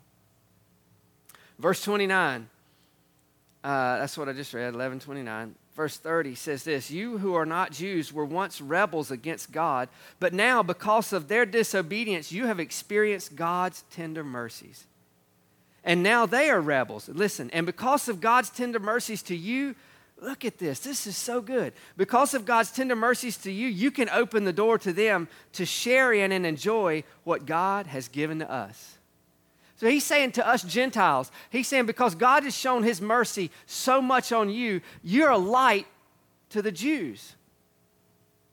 [1.60, 2.50] Verse 29,
[3.64, 5.56] uh, that's what I just read, 1129.
[5.76, 10.34] verse 30 says this You who are not Jews were once rebels against God, but
[10.34, 14.86] now, because of their disobedience, you have experienced God's tender mercies.
[15.84, 17.08] And now they are rebels.
[17.08, 19.74] Listen, and because of God's tender mercies to you,
[20.22, 20.80] look at this.
[20.80, 21.74] This is so good.
[21.96, 25.66] Because of God's tender mercies to you, you can open the door to them to
[25.66, 28.98] share in and enjoy what God has given to us.
[29.78, 34.02] So he's saying to us Gentiles, he's saying because God has shown his mercy so
[34.02, 35.86] much on you, you're a light
[36.50, 37.36] to the Jews.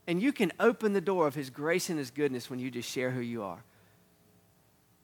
[0.06, 2.90] And you can open the door of his grace and his goodness when you just
[2.90, 3.64] share who you are.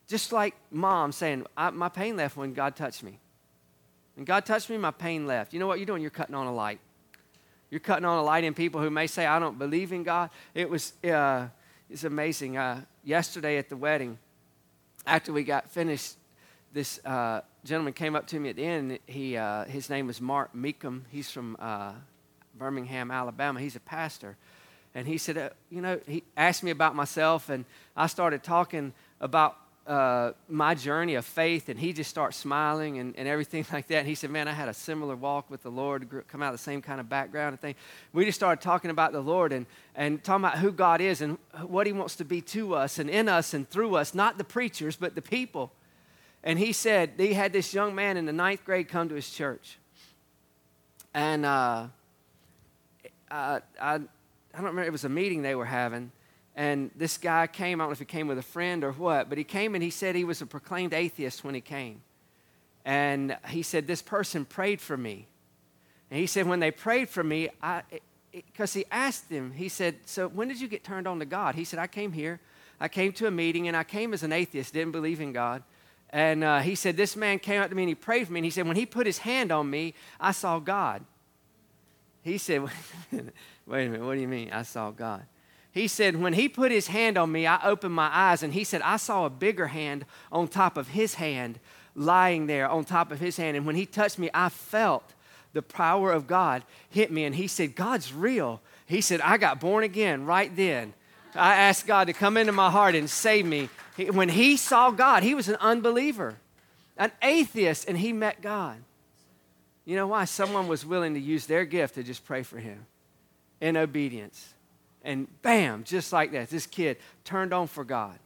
[0.09, 3.19] Just like mom saying, My pain left when God touched me.
[4.21, 5.55] When God touched me, my pain left.
[5.55, 6.03] You know what you're doing?
[6.03, 6.79] You're cutting on a light.
[7.71, 10.29] You're cutting on a light in people who may say, I don't believe in God.
[10.53, 11.49] It was uh,
[11.89, 12.59] it's amazing.
[12.59, 14.19] Uh, yesterday at the wedding,
[15.07, 16.17] after we got finished,
[16.71, 18.99] this uh, gentleman came up to me at the end.
[19.07, 21.05] He, uh, his name was Mark Meekum.
[21.09, 21.93] He's from uh,
[22.59, 23.59] Birmingham, Alabama.
[23.59, 24.37] He's a pastor.
[24.95, 27.65] And he said, uh, you know, he asked me about myself, and
[27.97, 29.57] I started talking about
[29.91, 33.99] uh, my journey of faith, and he just starts smiling and, and everything like that.
[33.99, 36.61] And he said, Man, I had a similar walk with the Lord, come out of
[36.61, 37.75] the same kind of background and thing.
[38.13, 39.67] We just started talking about the Lord and,
[39.97, 43.11] and talking about who God is and what he wants to be to us and
[43.11, 45.73] in us and through us, not the preachers, but the people.
[46.45, 49.29] And he said, he had this young man in the ninth grade come to his
[49.29, 49.77] church.
[51.13, 51.89] And uh,
[53.29, 54.09] I, I, I don't
[54.55, 56.13] remember, it was a meeting they were having
[56.61, 59.31] and this guy came, I don't know if he came with a friend or what,
[59.31, 62.03] but he came and he said he was a proclaimed atheist when he came.
[62.85, 65.27] And he said, This person prayed for me.
[66.11, 67.49] And he said, When they prayed for me,
[68.31, 71.55] because he asked him, he said, So when did you get turned on to God?
[71.55, 72.41] He said, I came here.
[72.79, 75.63] I came to a meeting and I came as an atheist, didn't believe in God.
[76.11, 78.41] And uh, he said, This man came up to me and he prayed for me.
[78.41, 81.07] And he said, When he put his hand on me, I saw God.
[82.21, 82.61] He said,
[83.13, 84.51] Wait a minute, what do you mean?
[84.53, 85.25] I saw God.
[85.73, 88.65] He said, When he put his hand on me, I opened my eyes, and he
[88.65, 91.61] said, I saw a bigger hand on top of his hand
[91.95, 93.57] lying there on top of his hand.
[93.57, 95.15] And when he touched me, I felt
[95.53, 97.25] the power of God hit me.
[97.25, 98.61] And he said, God's real.
[98.87, 100.95] He said, I got born again right then.
[101.35, 103.69] I asked God to come into my heart and save me.
[104.13, 106.37] When he saw God, he was an unbeliever,
[106.97, 108.79] an atheist, and he met God.
[109.85, 110.25] You know why?
[110.25, 112.87] Someone was willing to use their gift to just pray for him
[113.61, 114.55] in obedience.
[115.03, 118.19] And bam, just like that, this kid turned on for God.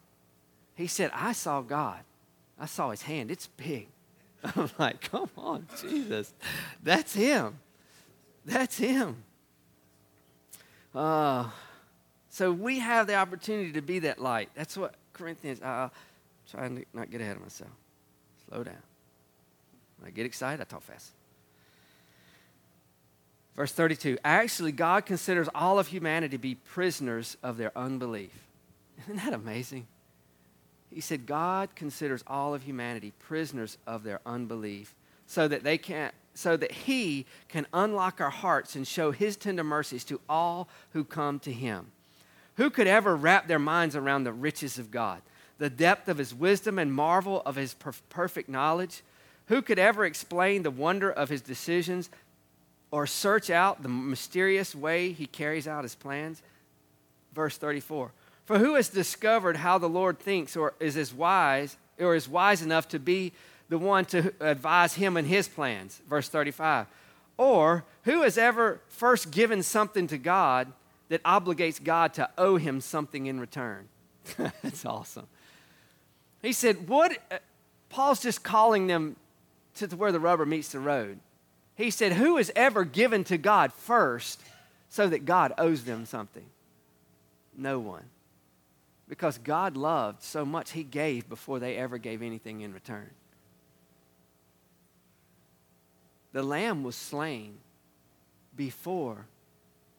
[0.74, 2.00] He said, I saw God.
[2.58, 3.30] I saw his hand.
[3.30, 3.88] It's big.
[4.56, 6.32] I'm like, come on, Jesus.
[6.82, 7.58] That's him.
[8.44, 9.22] That's him.
[10.94, 11.48] Uh,
[12.28, 14.50] so we have the opportunity to be that light.
[14.54, 15.88] That's what Corinthians, uh,
[16.50, 17.70] trying to not get ahead of myself.
[18.48, 18.82] Slow down.
[19.98, 21.12] When I get excited, I talk fast.
[23.56, 28.32] Verse 32 Actually, God considers all of humanity to be prisoners of their unbelief.
[29.02, 29.86] Isn't that amazing?
[30.90, 34.94] He said, God considers all of humanity prisoners of their unbelief
[35.26, 39.62] so that they can't so that he can unlock our hearts and show his tender
[39.62, 41.92] mercies to all who come to him.
[42.56, 45.22] Who could ever wrap their minds around the riches of God,
[45.58, 47.76] the depth of his wisdom and marvel of his
[48.08, 49.02] perfect knowledge?
[49.46, 52.10] Who could ever explain the wonder of his decisions
[52.94, 56.40] or search out the mysterious way he carries out his plans?
[57.32, 58.12] Verse 34.
[58.44, 62.62] For who has discovered how the Lord thinks or is as wise or is wise
[62.62, 63.32] enough to be
[63.68, 66.00] the one to advise him in his plans?
[66.08, 66.86] Verse 35.
[67.36, 70.72] Or who has ever first given something to God
[71.08, 73.88] that obligates God to owe him something in return?
[74.62, 75.26] That's awesome.
[76.42, 77.18] He said, What?
[77.28, 77.38] Uh,
[77.88, 79.16] Paul's just calling them
[79.78, 81.18] to where the rubber meets the road.
[81.76, 84.40] He said, Who has ever given to God first
[84.88, 86.46] so that God owes them something?
[87.56, 88.04] No one.
[89.08, 93.10] Because God loved so much, He gave before they ever gave anything in return.
[96.32, 97.58] The Lamb was slain
[98.56, 99.26] before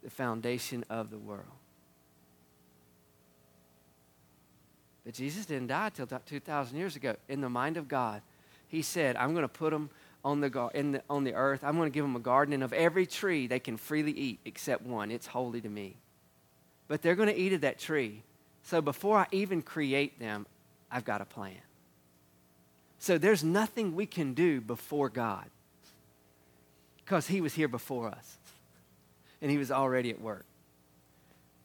[0.03, 1.45] the foundation of the world.
[5.05, 7.15] But Jesus didn't die till 2,000 years ago.
[7.30, 8.21] In the mind of God,
[8.67, 9.89] He said, I'm going to put them
[10.26, 11.63] on the, the, on the earth.
[11.63, 14.39] I'm going to give them a garden, and of every tree they can freely eat
[14.43, 15.11] except one.
[15.11, 15.97] It's holy to me.
[16.88, 18.23] But they're going to eat of that tree.
[18.63, 20.47] So before I even create them,
[20.91, 21.61] I've got a plan.
[22.97, 25.45] So there's nothing we can do before God
[26.97, 28.38] because He was here before us
[29.41, 30.45] and He was already at work.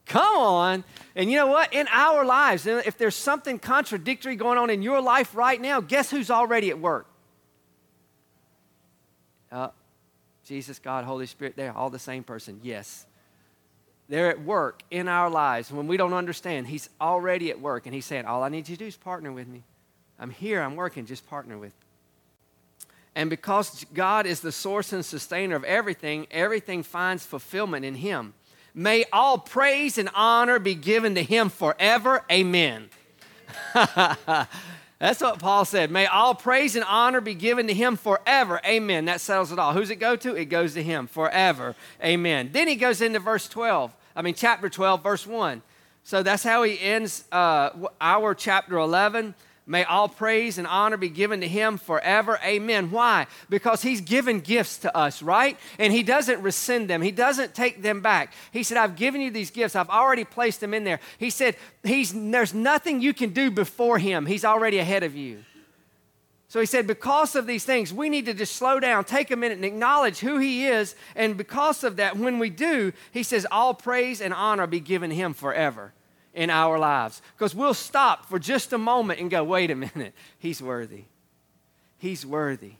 [0.05, 0.85] Come on.
[1.15, 1.73] And you know what?
[1.73, 6.11] In our lives, if there's something contradictory going on in your life right now, guess
[6.11, 7.07] who's already at work?
[9.51, 9.69] Uh,
[10.45, 12.61] Jesus, God, Holy Spirit, they're all the same person.
[12.63, 13.07] Yes.
[14.09, 15.71] They're at work in our lives.
[15.71, 18.77] When we don't understand, He's already at work and He's saying, All I need you
[18.77, 19.63] to do is partner with me.
[20.19, 21.87] I'm here, I'm working, just partner with me.
[23.15, 28.35] And because God is the source and sustainer of everything, everything finds fulfillment in Him.
[28.75, 32.25] May all praise and honor be given to Him forever.
[32.31, 32.89] Amen.
[35.01, 35.91] That's what Paul said.
[35.91, 38.61] May all praise and honor be given to him forever.
[38.67, 39.07] Amen.
[39.07, 39.73] That settles it all.
[39.73, 40.37] Who's it go to?
[40.37, 41.75] It goes to him forever.
[42.05, 42.51] Amen.
[42.53, 43.93] Then he goes into verse 12.
[44.15, 45.63] I mean, chapter 12, verse 1.
[46.05, 49.35] So that's how he ends uh, our chapter 11.
[49.71, 52.41] May all praise and honor be given to him forever.
[52.45, 52.91] Amen.
[52.91, 53.29] Why?
[53.49, 55.57] Because he's given gifts to us, right?
[55.79, 58.33] And he doesn't rescind them, he doesn't take them back.
[58.51, 60.99] He said, I've given you these gifts, I've already placed them in there.
[61.19, 65.45] He said, he's, There's nothing you can do before him, he's already ahead of you.
[66.49, 69.37] So he said, because of these things, we need to just slow down, take a
[69.37, 70.97] minute, and acknowledge who he is.
[71.15, 75.13] And because of that, when we do, he says, all praise and honor be given
[75.13, 75.93] him forever
[76.35, 77.23] in our lives.
[77.37, 81.05] Because we'll stop for just a moment and go, wait a minute, he's worthy.
[81.99, 82.75] He's worthy.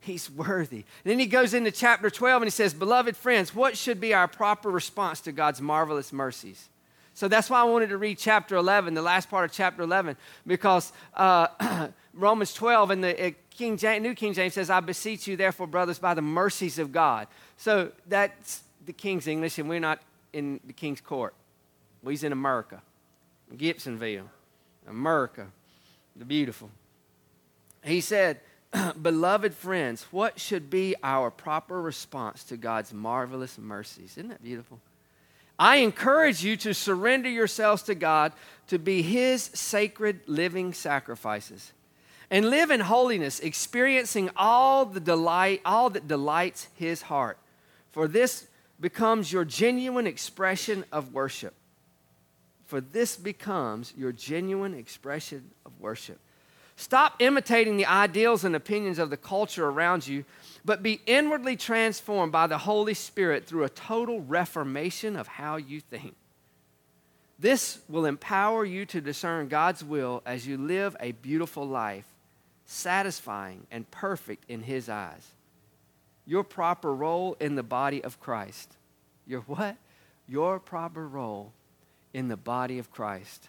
[0.00, 0.84] He's worthy.
[1.04, 4.12] And then he goes into chapter 12 and he says, Beloved friends, what should be
[4.12, 6.68] our proper response to God's marvelous mercies?
[7.14, 10.16] So that's why I wanted to read chapter 11, the last part of chapter 11,
[10.46, 15.26] because uh, Romans 12 and the uh, King James, New King James says, I beseech
[15.26, 17.28] you, therefore, brothers, by the mercies of God.
[17.58, 20.00] So that's the King's English, and we're not
[20.32, 21.34] in the King's court.
[22.02, 22.82] We's in America,
[23.56, 24.28] Gibsonville,
[24.88, 25.46] America,
[26.16, 26.70] the beautiful.
[27.84, 28.40] He said,
[29.00, 34.16] Beloved friends, what should be our proper response to God's marvelous mercies?
[34.16, 34.80] Isn't that beautiful?
[35.58, 38.32] I encourage you to surrender yourselves to God
[38.66, 41.72] to be His sacred living sacrifices
[42.30, 47.38] and live in holiness, experiencing all the delight, all that delights His heart.
[47.92, 48.48] For this
[48.80, 51.54] becomes your genuine expression of worship
[52.72, 56.18] for this becomes your genuine expression of worship.
[56.74, 60.24] Stop imitating the ideals and opinions of the culture around you,
[60.64, 65.80] but be inwardly transformed by the Holy Spirit through a total reformation of how you
[65.82, 66.14] think.
[67.38, 72.06] This will empower you to discern God's will as you live a beautiful life,
[72.64, 75.32] satisfying and perfect in His eyes.
[76.24, 78.78] Your proper role in the body of Christ.
[79.26, 79.76] Your what?
[80.26, 81.52] Your proper role
[82.12, 83.48] in the body of Christ.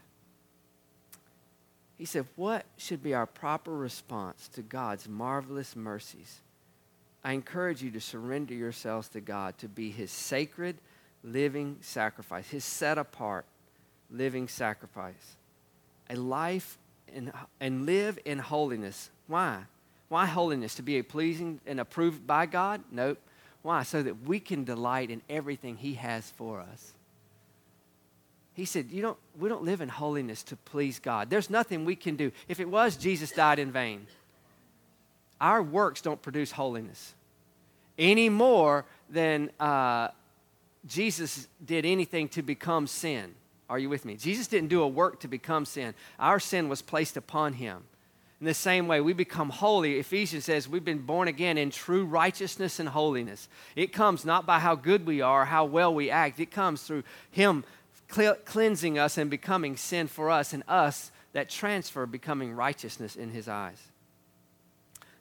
[1.98, 6.42] He said, What should be our proper response to God's marvelous mercies?
[7.24, 10.78] I encourage you to surrender yourselves to God to be His sacred
[11.24, 13.46] living sacrifice, His set apart
[14.12, 15.38] living sacrifice.
[16.10, 16.78] A life
[17.14, 19.10] in, and live in holiness.
[19.28, 19.64] Why?
[20.10, 20.76] Why holiness?
[20.76, 22.84] To be a pleasing and approved by God?
[22.92, 23.20] Nope.
[23.62, 23.84] Why?
[23.84, 26.94] So that we can delight in everything He has for us.
[28.54, 31.30] He said, you don't, We don't live in holiness to please God.
[31.30, 32.32] There's nothing we can do.
[32.48, 34.08] If it was, Jesus died in vain.
[35.42, 37.16] Our works don't produce holiness
[37.98, 40.10] any more than uh,
[40.86, 43.34] Jesus did anything to become sin.
[43.70, 44.16] Are you with me?
[44.16, 47.84] Jesus didn't do a work to become sin, our sin was placed upon him.
[48.40, 50.00] In the same way, we become holy.
[50.00, 53.48] Ephesians says we've been born again in true righteousness and holiness.
[53.74, 56.42] It comes not by how good we are, how well we act.
[56.42, 57.64] It comes through Him
[58.46, 63.48] cleansing us and becoming sin for us, and us, that transfer, becoming righteousness in His
[63.48, 63.82] eyes.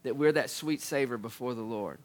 [0.02, 1.98] That we're that sweet savor before the Lord.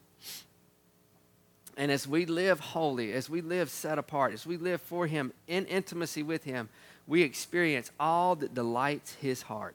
[1.76, 5.32] And as we live holy, as we live set apart, as we live for Him
[5.46, 6.68] in intimacy with Him,
[7.06, 9.74] we experience all that delights His heart.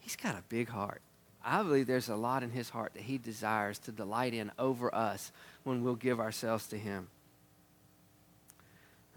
[0.00, 1.00] He's got a big heart.
[1.44, 4.92] I believe there's a lot in His heart that He desires to delight in over
[4.94, 5.32] us
[5.64, 7.08] when we'll give ourselves to Him.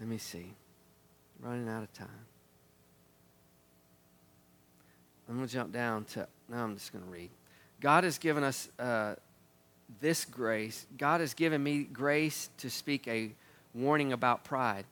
[0.00, 0.52] Let me see.
[1.40, 2.08] Running out of time.
[5.28, 7.30] I'm going to jump down to, now I'm just going to read.
[7.80, 9.16] God has given us uh,
[10.00, 10.86] this grace.
[10.96, 13.32] God has given me grace to speak a
[13.74, 14.84] warning about pride.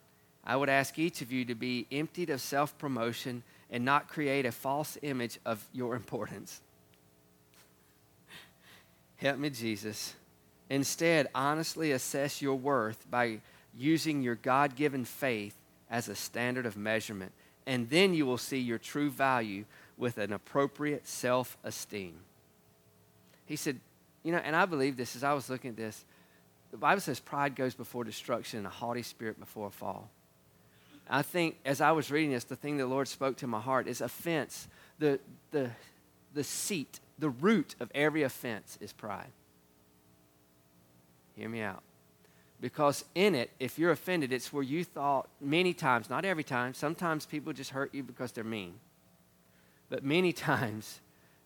[0.45, 4.45] I would ask each of you to be emptied of self promotion and not create
[4.45, 6.61] a false image of your importance.
[9.17, 10.15] Help me, Jesus.
[10.69, 13.41] Instead, honestly assess your worth by
[13.77, 15.57] using your God given faith
[15.91, 17.33] as a standard of measurement.
[17.67, 19.65] And then you will see your true value
[19.97, 22.15] with an appropriate self esteem.
[23.47, 23.81] He said,
[24.23, 26.05] You know, and I believe this as I was looking at this.
[26.71, 30.11] The Bible says pride goes before destruction and a haughty spirit before a fall.
[31.09, 33.87] I think as I was reading this, the thing the Lord spoke to my heart
[33.87, 34.67] is offense.
[34.99, 35.21] The,
[35.53, 35.71] the
[36.35, 39.31] the seat, the root of every offense is pride.
[41.37, 41.83] Hear me out.
[42.65, 46.73] Because in it, if you're offended, it's where you thought many times, not every time,
[46.73, 48.73] sometimes people just hurt you because they're mean.
[49.91, 51.01] But many times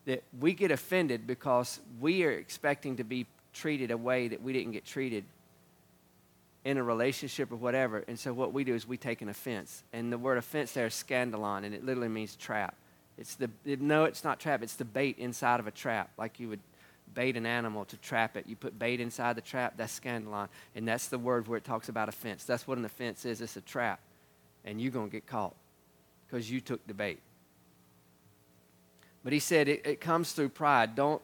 [0.04, 4.52] that we get offended because we are expecting to be treated a way that we
[4.52, 5.24] didn't get treated
[6.64, 8.04] in a relationship or whatever.
[8.06, 9.82] And so what we do is we take an offense.
[9.92, 12.76] And the word offense there is scandalon, and it literally means trap.
[13.18, 16.48] It's the, no, it's not trap, it's the bait inside of a trap, like you
[16.48, 16.60] would
[17.14, 18.46] bait an animal to trap it.
[18.46, 20.48] You put bait inside the trap, that's scandalon.
[20.74, 22.44] And that's the word where it talks about offense.
[22.44, 24.00] That's what an offense is it's a trap.
[24.64, 25.54] And you're going to get caught
[26.26, 27.20] because you took the bait.
[29.24, 30.94] But he said it, it comes through pride.
[30.94, 31.22] Don't,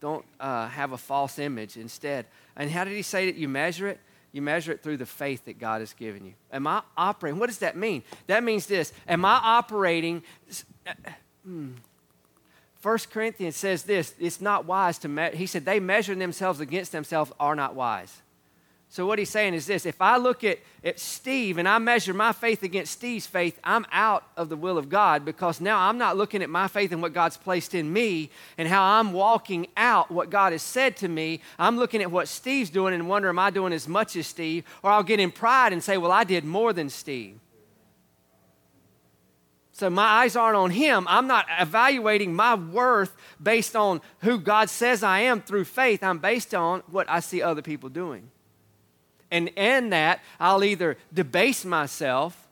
[0.00, 2.26] don't uh, have a false image instead.
[2.56, 4.00] And how did he say that you measure it?
[4.32, 6.32] You measure it through the faith that God has given you.
[6.50, 7.38] Am I operating?
[7.38, 8.02] What does that mean?
[8.26, 8.92] That means this.
[9.06, 10.22] Am I operating?
[10.86, 10.92] Uh,
[11.44, 11.72] hmm.
[12.82, 17.32] 1 Corinthians says this it's not wise to, he said, they measure themselves against themselves
[17.38, 18.22] are not wise.
[18.88, 22.12] So, what he's saying is this if I look at, at Steve and I measure
[22.12, 25.96] my faith against Steve's faith, I'm out of the will of God because now I'm
[25.96, 28.28] not looking at my faith and what God's placed in me
[28.58, 31.40] and how I'm walking out what God has said to me.
[31.58, 34.64] I'm looking at what Steve's doing and wonder, am I doing as much as Steve?
[34.82, 37.38] Or I'll get in pride and say, well, I did more than Steve.
[39.82, 41.08] So my eyes aren't on him.
[41.08, 46.04] I'm not evaluating my worth based on who God says I am through faith.
[46.04, 48.30] I'm based on what I see other people doing.
[49.32, 52.46] And in that, I'll either debase myself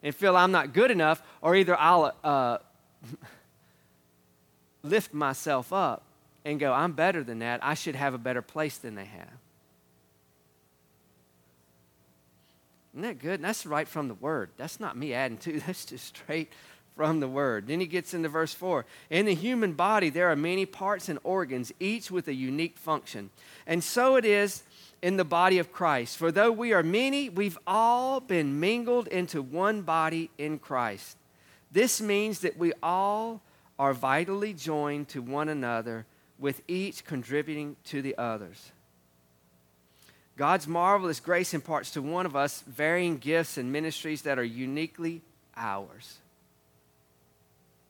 [0.00, 2.58] and feel I'm not good enough, or either I'll uh,
[4.84, 6.04] lift myself up
[6.44, 7.64] and go, I'm better than that.
[7.64, 9.39] I should have a better place than they have.
[12.92, 13.42] Isn't that good?
[13.42, 14.50] That's right from the word.
[14.56, 16.52] That's not me adding to, that's just straight
[16.96, 17.66] from the word.
[17.66, 18.84] Then he gets into verse 4.
[19.10, 23.30] In the human body, there are many parts and organs, each with a unique function.
[23.66, 24.64] And so it is
[25.00, 26.16] in the body of Christ.
[26.16, 31.16] For though we are many, we've all been mingled into one body in Christ.
[31.70, 33.40] This means that we all
[33.78, 36.04] are vitally joined to one another,
[36.38, 38.72] with each contributing to the others.
[40.40, 45.20] God's marvelous grace imparts to one of us varying gifts and ministries that are uniquely
[45.54, 46.16] ours.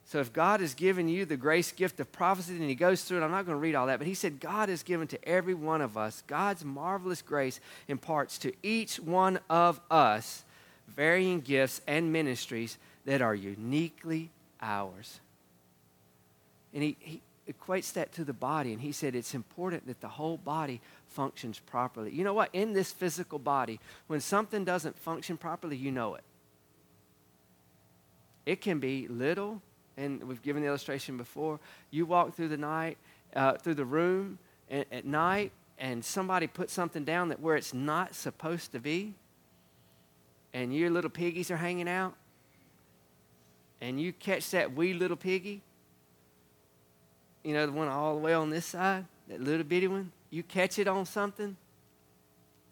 [0.07, 3.18] So if God has given you the grace gift of prophecy, and he goes through
[3.18, 5.28] it, I'm not going to read all that, but he said God has given to
[5.28, 6.24] every one of us.
[6.26, 10.42] God's marvelous grace imparts to each one of us
[10.88, 14.28] varying gifts and ministries that are uniquely
[14.61, 15.20] ours.
[16.74, 20.09] And he, he equates that to the body, and he said it's important that the
[20.09, 20.80] whole body
[21.11, 22.12] functions properly.
[22.12, 22.50] You know what?
[22.52, 26.24] In this physical body, when something doesn't function properly, you know it.
[28.46, 29.61] It can be little
[30.00, 31.61] and we've given the illustration before.
[31.90, 32.96] You walk through the night,
[33.36, 34.38] uh, through the room
[34.70, 39.14] at, at night, and somebody put something down that where it's not supposed to be,
[40.52, 42.14] and your little piggies are hanging out,
[43.80, 45.62] and you catch that wee little piggy,
[47.44, 50.42] you know, the one all the way on this side, that little bitty one, you
[50.42, 51.56] catch it on something,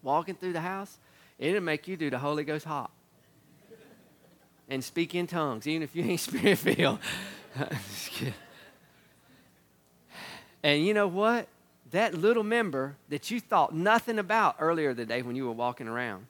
[0.01, 0.97] walking through the house,
[1.37, 2.91] it'll make you do the Holy Ghost hop
[4.69, 6.99] and speak in tongues, even if you ain't spirit filled.
[10.63, 11.47] and you know what?
[11.91, 16.27] That little member that you thought nothing about earlier today when you were walking around,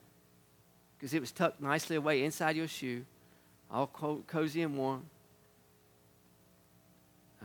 [0.96, 3.04] because it was tucked nicely away inside your shoe,
[3.70, 5.04] all co- cozy and warm.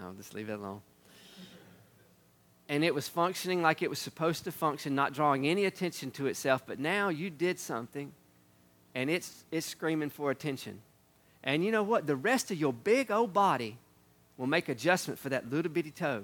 [0.01, 0.81] I'll just leave it alone.
[2.67, 6.27] And it was functioning like it was supposed to function, not drawing any attention to
[6.27, 6.63] itself.
[6.65, 8.11] But now you did something
[8.95, 10.81] and it's, it's screaming for attention.
[11.43, 12.07] And you know what?
[12.07, 13.77] The rest of your big old body
[14.37, 16.23] will make adjustment for that little bitty toe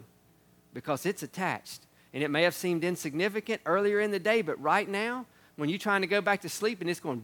[0.73, 1.81] because it's attached.
[2.13, 5.25] And it may have seemed insignificant earlier in the day, but right now,
[5.57, 7.21] when you're trying to go back to sleep and it's going,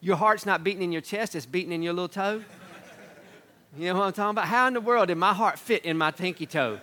[0.00, 2.42] your heart's not beating in your chest, it's beating in your little toe.
[3.76, 4.46] You know what I'm talking about?
[4.46, 6.78] How in the world did my heart fit in my pinky toe?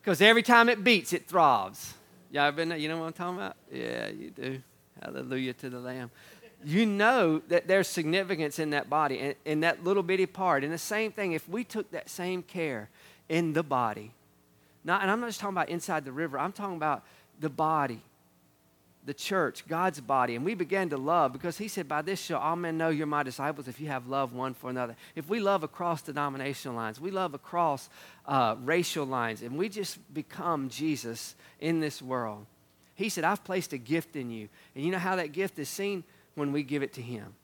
[0.00, 1.94] Because every time it beats, it throbs.
[2.30, 2.78] Y'all been there?
[2.78, 3.56] You know what I'm talking about?
[3.72, 4.62] Yeah, you do.
[5.02, 6.10] Hallelujah to the Lamb.
[6.64, 10.62] You know that there's significance in that body, in, in that little bitty part.
[10.62, 12.88] And the same thing, if we took that same care
[13.28, 14.12] in the body,
[14.84, 17.02] not, and I'm not just talking about inside the river, I'm talking about
[17.40, 18.00] the body,
[19.04, 20.34] the church, God's body.
[20.34, 23.06] And we began to love because He said, By this shall all men know you're
[23.06, 24.96] my disciples if you have love one for another.
[25.14, 27.88] If we love across denominational lines, we love across
[28.26, 32.46] uh, racial lines, and we just become Jesus in this world.
[32.94, 34.48] He said, I've placed a gift in you.
[34.74, 36.04] And you know how that gift is seen?
[36.34, 37.34] When we give it to Him.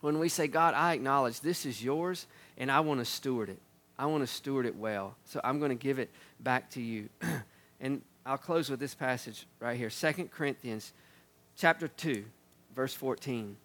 [0.00, 2.26] when we say, God, I acknowledge this is yours
[2.58, 3.60] and I want to steward it.
[3.98, 5.14] I want to steward it well.
[5.26, 6.10] So I'm going to give it
[6.40, 7.08] back to you.
[7.80, 10.92] and I'll close with this passage right here 2 Corinthians
[11.56, 12.24] chapter 2,
[12.74, 13.56] verse 14.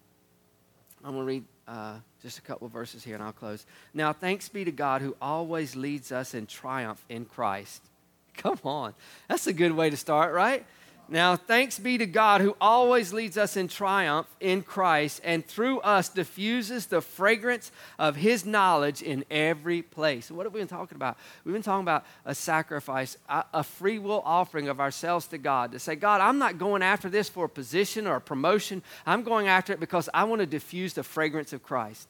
[1.04, 3.64] I'm going to read uh, just a couple verses here and I'll close.
[3.94, 7.82] Now, thanks be to God who always leads us in triumph in Christ.
[8.36, 8.94] Come on.
[9.28, 10.66] That's a good way to start, right?
[11.10, 15.80] Now, thanks be to God who always leads us in triumph in Christ and through
[15.80, 20.30] us diffuses the fragrance of his knowledge in every place.
[20.30, 21.16] What have we been talking about?
[21.44, 25.78] We've been talking about a sacrifice, a, free will offering of ourselves to God to
[25.78, 28.82] say, God, I'm not going after this for a position or a promotion.
[29.06, 32.06] I'm going after it because I want to diffuse the fragrance of Christ.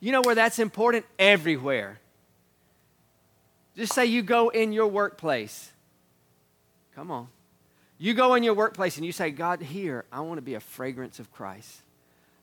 [0.00, 1.06] You know where that's important?
[1.20, 2.00] Everywhere.
[3.76, 5.70] Just say you go in your workplace.
[6.96, 7.28] Come on.
[8.02, 10.60] You go in your workplace and you say, God, here, I want to be a
[10.60, 11.82] fragrance of Christ.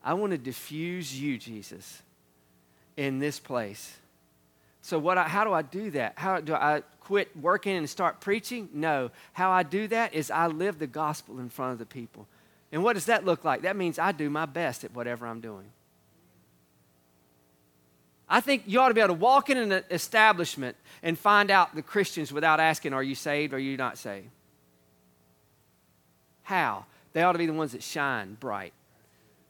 [0.04, 2.04] I want to diffuse you, Jesus,
[2.96, 3.98] in this place.
[4.84, 6.14] So, what I, how do I do that?
[6.16, 8.70] How do I quit working and start preaching?
[8.72, 9.10] No.
[9.34, 12.28] How I do that is I live the gospel in front of the people.
[12.72, 13.64] And what does that look like?
[13.64, 15.72] That means I do my best at whatever I'm doing.
[18.30, 21.74] I think you ought to be able to walk in an establishment and find out
[21.74, 24.28] the Christians without asking, Are you saved or are you not saved?
[26.48, 26.86] How?
[27.12, 28.72] They ought to be the ones that shine bright.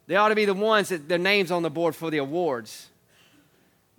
[0.08, 2.88] They ought to be the ones that their names on the board for the awards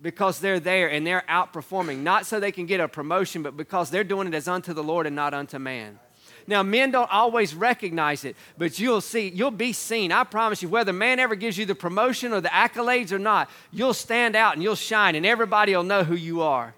[0.03, 3.91] because they're there and they're outperforming, not so they can get a promotion, but because
[3.91, 6.01] they're doing it as unto the Lord and not unto man.
[6.49, 10.11] Now, men don't always recognize it, but you'll see, you'll be seen.
[10.11, 13.49] I promise you, whether man ever gives you the promotion or the accolades or not,
[13.71, 16.75] you'll stand out and you'll shine, and everybody will know who you are.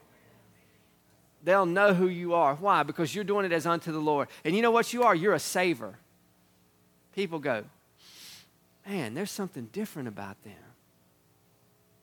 [1.42, 2.56] They'll know who you are.
[2.56, 2.82] Why?
[2.82, 4.28] Because you're doing it as unto the Lord.
[4.44, 5.14] And you know what you are?
[5.14, 5.96] You're a savor
[7.14, 7.64] people go,
[8.86, 10.52] man, there's something different about them.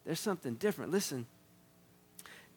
[0.06, 0.92] There's something different.
[0.92, 1.26] Listen.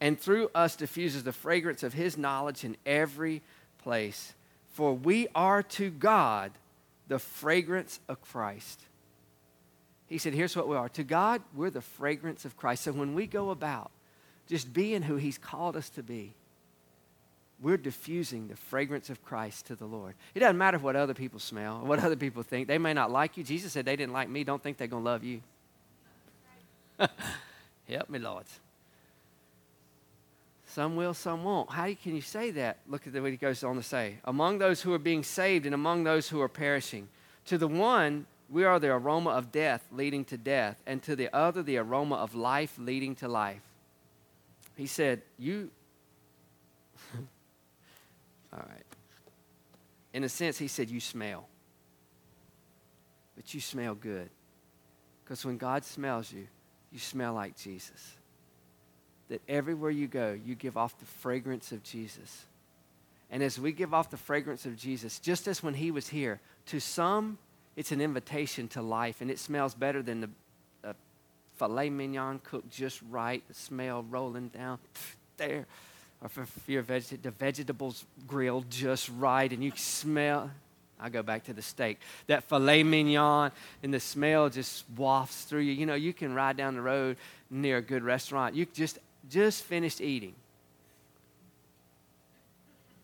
[0.00, 3.42] And through us diffuses the fragrance of his knowledge in every
[3.78, 4.34] place.
[4.70, 6.52] For we are to God
[7.08, 8.80] the fragrance of Christ.
[10.06, 10.88] He said, Here's what we are.
[10.90, 12.84] To God, we're the fragrance of Christ.
[12.84, 13.90] So when we go about
[14.48, 16.34] just being who he's called us to be,
[17.60, 20.14] we're diffusing the fragrance of Christ to the Lord.
[20.34, 22.68] It doesn't matter what other people smell, or what other people think.
[22.68, 23.44] They may not like you.
[23.44, 24.44] Jesus said they didn't like me.
[24.44, 25.42] Don't think they're going to love you.
[27.88, 28.44] Help me, Lord.
[30.66, 31.70] Some will, some won't.
[31.70, 32.78] How can you say that?
[32.86, 34.18] Look at what he goes on to say.
[34.24, 37.08] Among those who are being saved and among those who are perishing.
[37.46, 41.34] To the one, we are the aroma of death leading to death, and to the
[41.34, 43.62] other, the aroma of life leading to life.
[44.76, 45.70] He said, You
[48.52, 48.84] all right.
[50.12, 51.46] In a sense, he said, You smell.
[53.36, 54.28] But you smell good.
[55.24, 56.46] Because when God smells you,
[56.90, 58.16] you smell like Jesus.
[59.28, 62.46] That everywhere you go, you give off the fragrance of Jesus.
[63.30, 66.40] And as we give off the fragrance of Jesus, just as when he was here,
[66.66, 67.38] to some,
[67.76, 70.30] it's an invitation to life, and it smells better than the
[71.60, 74.78] filet mignon cooked just right, the smell rolling down
[75.36, 75.66] there
[76.22, 80.50] or if you're veg- the vegetables grilled just right and you smell
[81.00, 81.98] I go back to the steak.
[82.26, 83.52] That filet mignon
[83.82, 85.72] and the smell just wafts through you.
[85.72, 87.16] You know, you can ride down the road
[87.50, 88.54] near a good restaurant.
[88.54, 88.98] You just
[89.28, 90.34] just finished eating.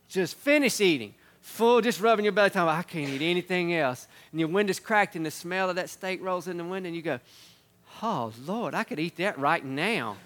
[0.09, 1.15] Just finished eating.
[1.41, 4.09] Full, just rubbing your belly, talking, I can't eat anything else.
[4.33, 6.97] And your window's cracked and the smell of that steak rolls in the window, and
[6.97, 7.21] you go,
[8.03, 10.17] Oh Lord, I could eat that right now.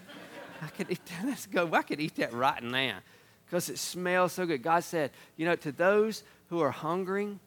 [0.61, 1.25] I could eat that.
[1.27, 1.69] Let's go.
[1.73, 2.99] I could eat that right now
[3.47, 4.63] because it smells so good.
[4.63, 7.41] God said, you know, to those who are hungering,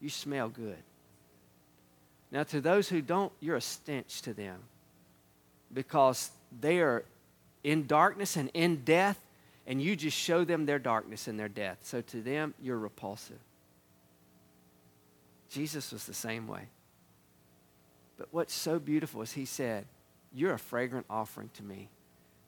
[0.00, 0.78] you smell good.
[2.30, 4.58] Now, to those who don't, you're a stench to them
[5.72, 6.30] because
[6.60, 7.04] they are
[7.62, 9.18] in darkness and in death,
[9.66, 11.78] and you just show them their darkness and their death.
[11.82, 13.38] So to them, you're repulsive.
[15.50, 16.62] Jesus was the same way.
[18.18, 19.86] But what's so beautiful is he said,
[20.32, 21.88] You're a fragrant offering to me.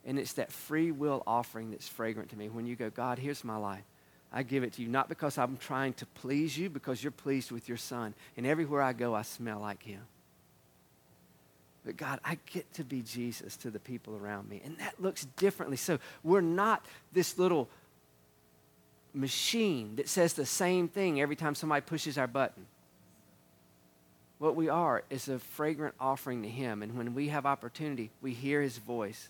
[0.08, 2.48] And it's that free will offering that's fragrant to me.
[2.48, 3.84] When you go, God, here's my life.
[4.32, 7.52] I give it to you, not because I'm trying to please you, because you're pleased
[7.52, 8.14] with your son.
[8.34, 10.00] And everywhere I go, I smell like him.
[11.84, 14.62] But God, I get to be Jesus to the people around me.
[14.64, 15.76] And that looks differently.
[15.76, 17.68] So we're not this little
[19.12, 22.64] machine that says the same thing every time somebody pushes our button.
[24.38, 26.82] What we are is a fragrant offering to Him.
[26.82, 29.28] And when we have opportunity, we hear His voice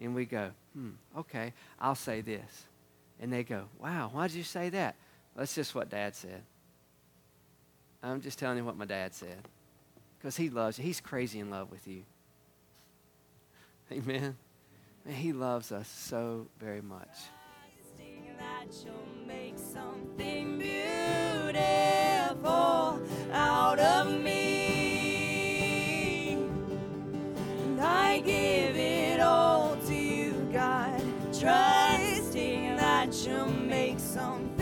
[0.00, 2.64] and we go, hmm, okay, I'll say this.
[3.20, 4.96] And they go, wow, why did you say that?
[5.34, 6.42] Well, that's just what dad said.
[8.02, 9.46] I'm just telling you what my dad said.
[10.18, 10.84] Because he loves you.
[10.84, 12.02] He's crazy in love with you.
[13.92, 14.36] Amen.
[15.04, 17.08] Man, he loves us so very much.
[27.82, 28.79] I give it
[31.40, 34.59] trusting that you'll make something.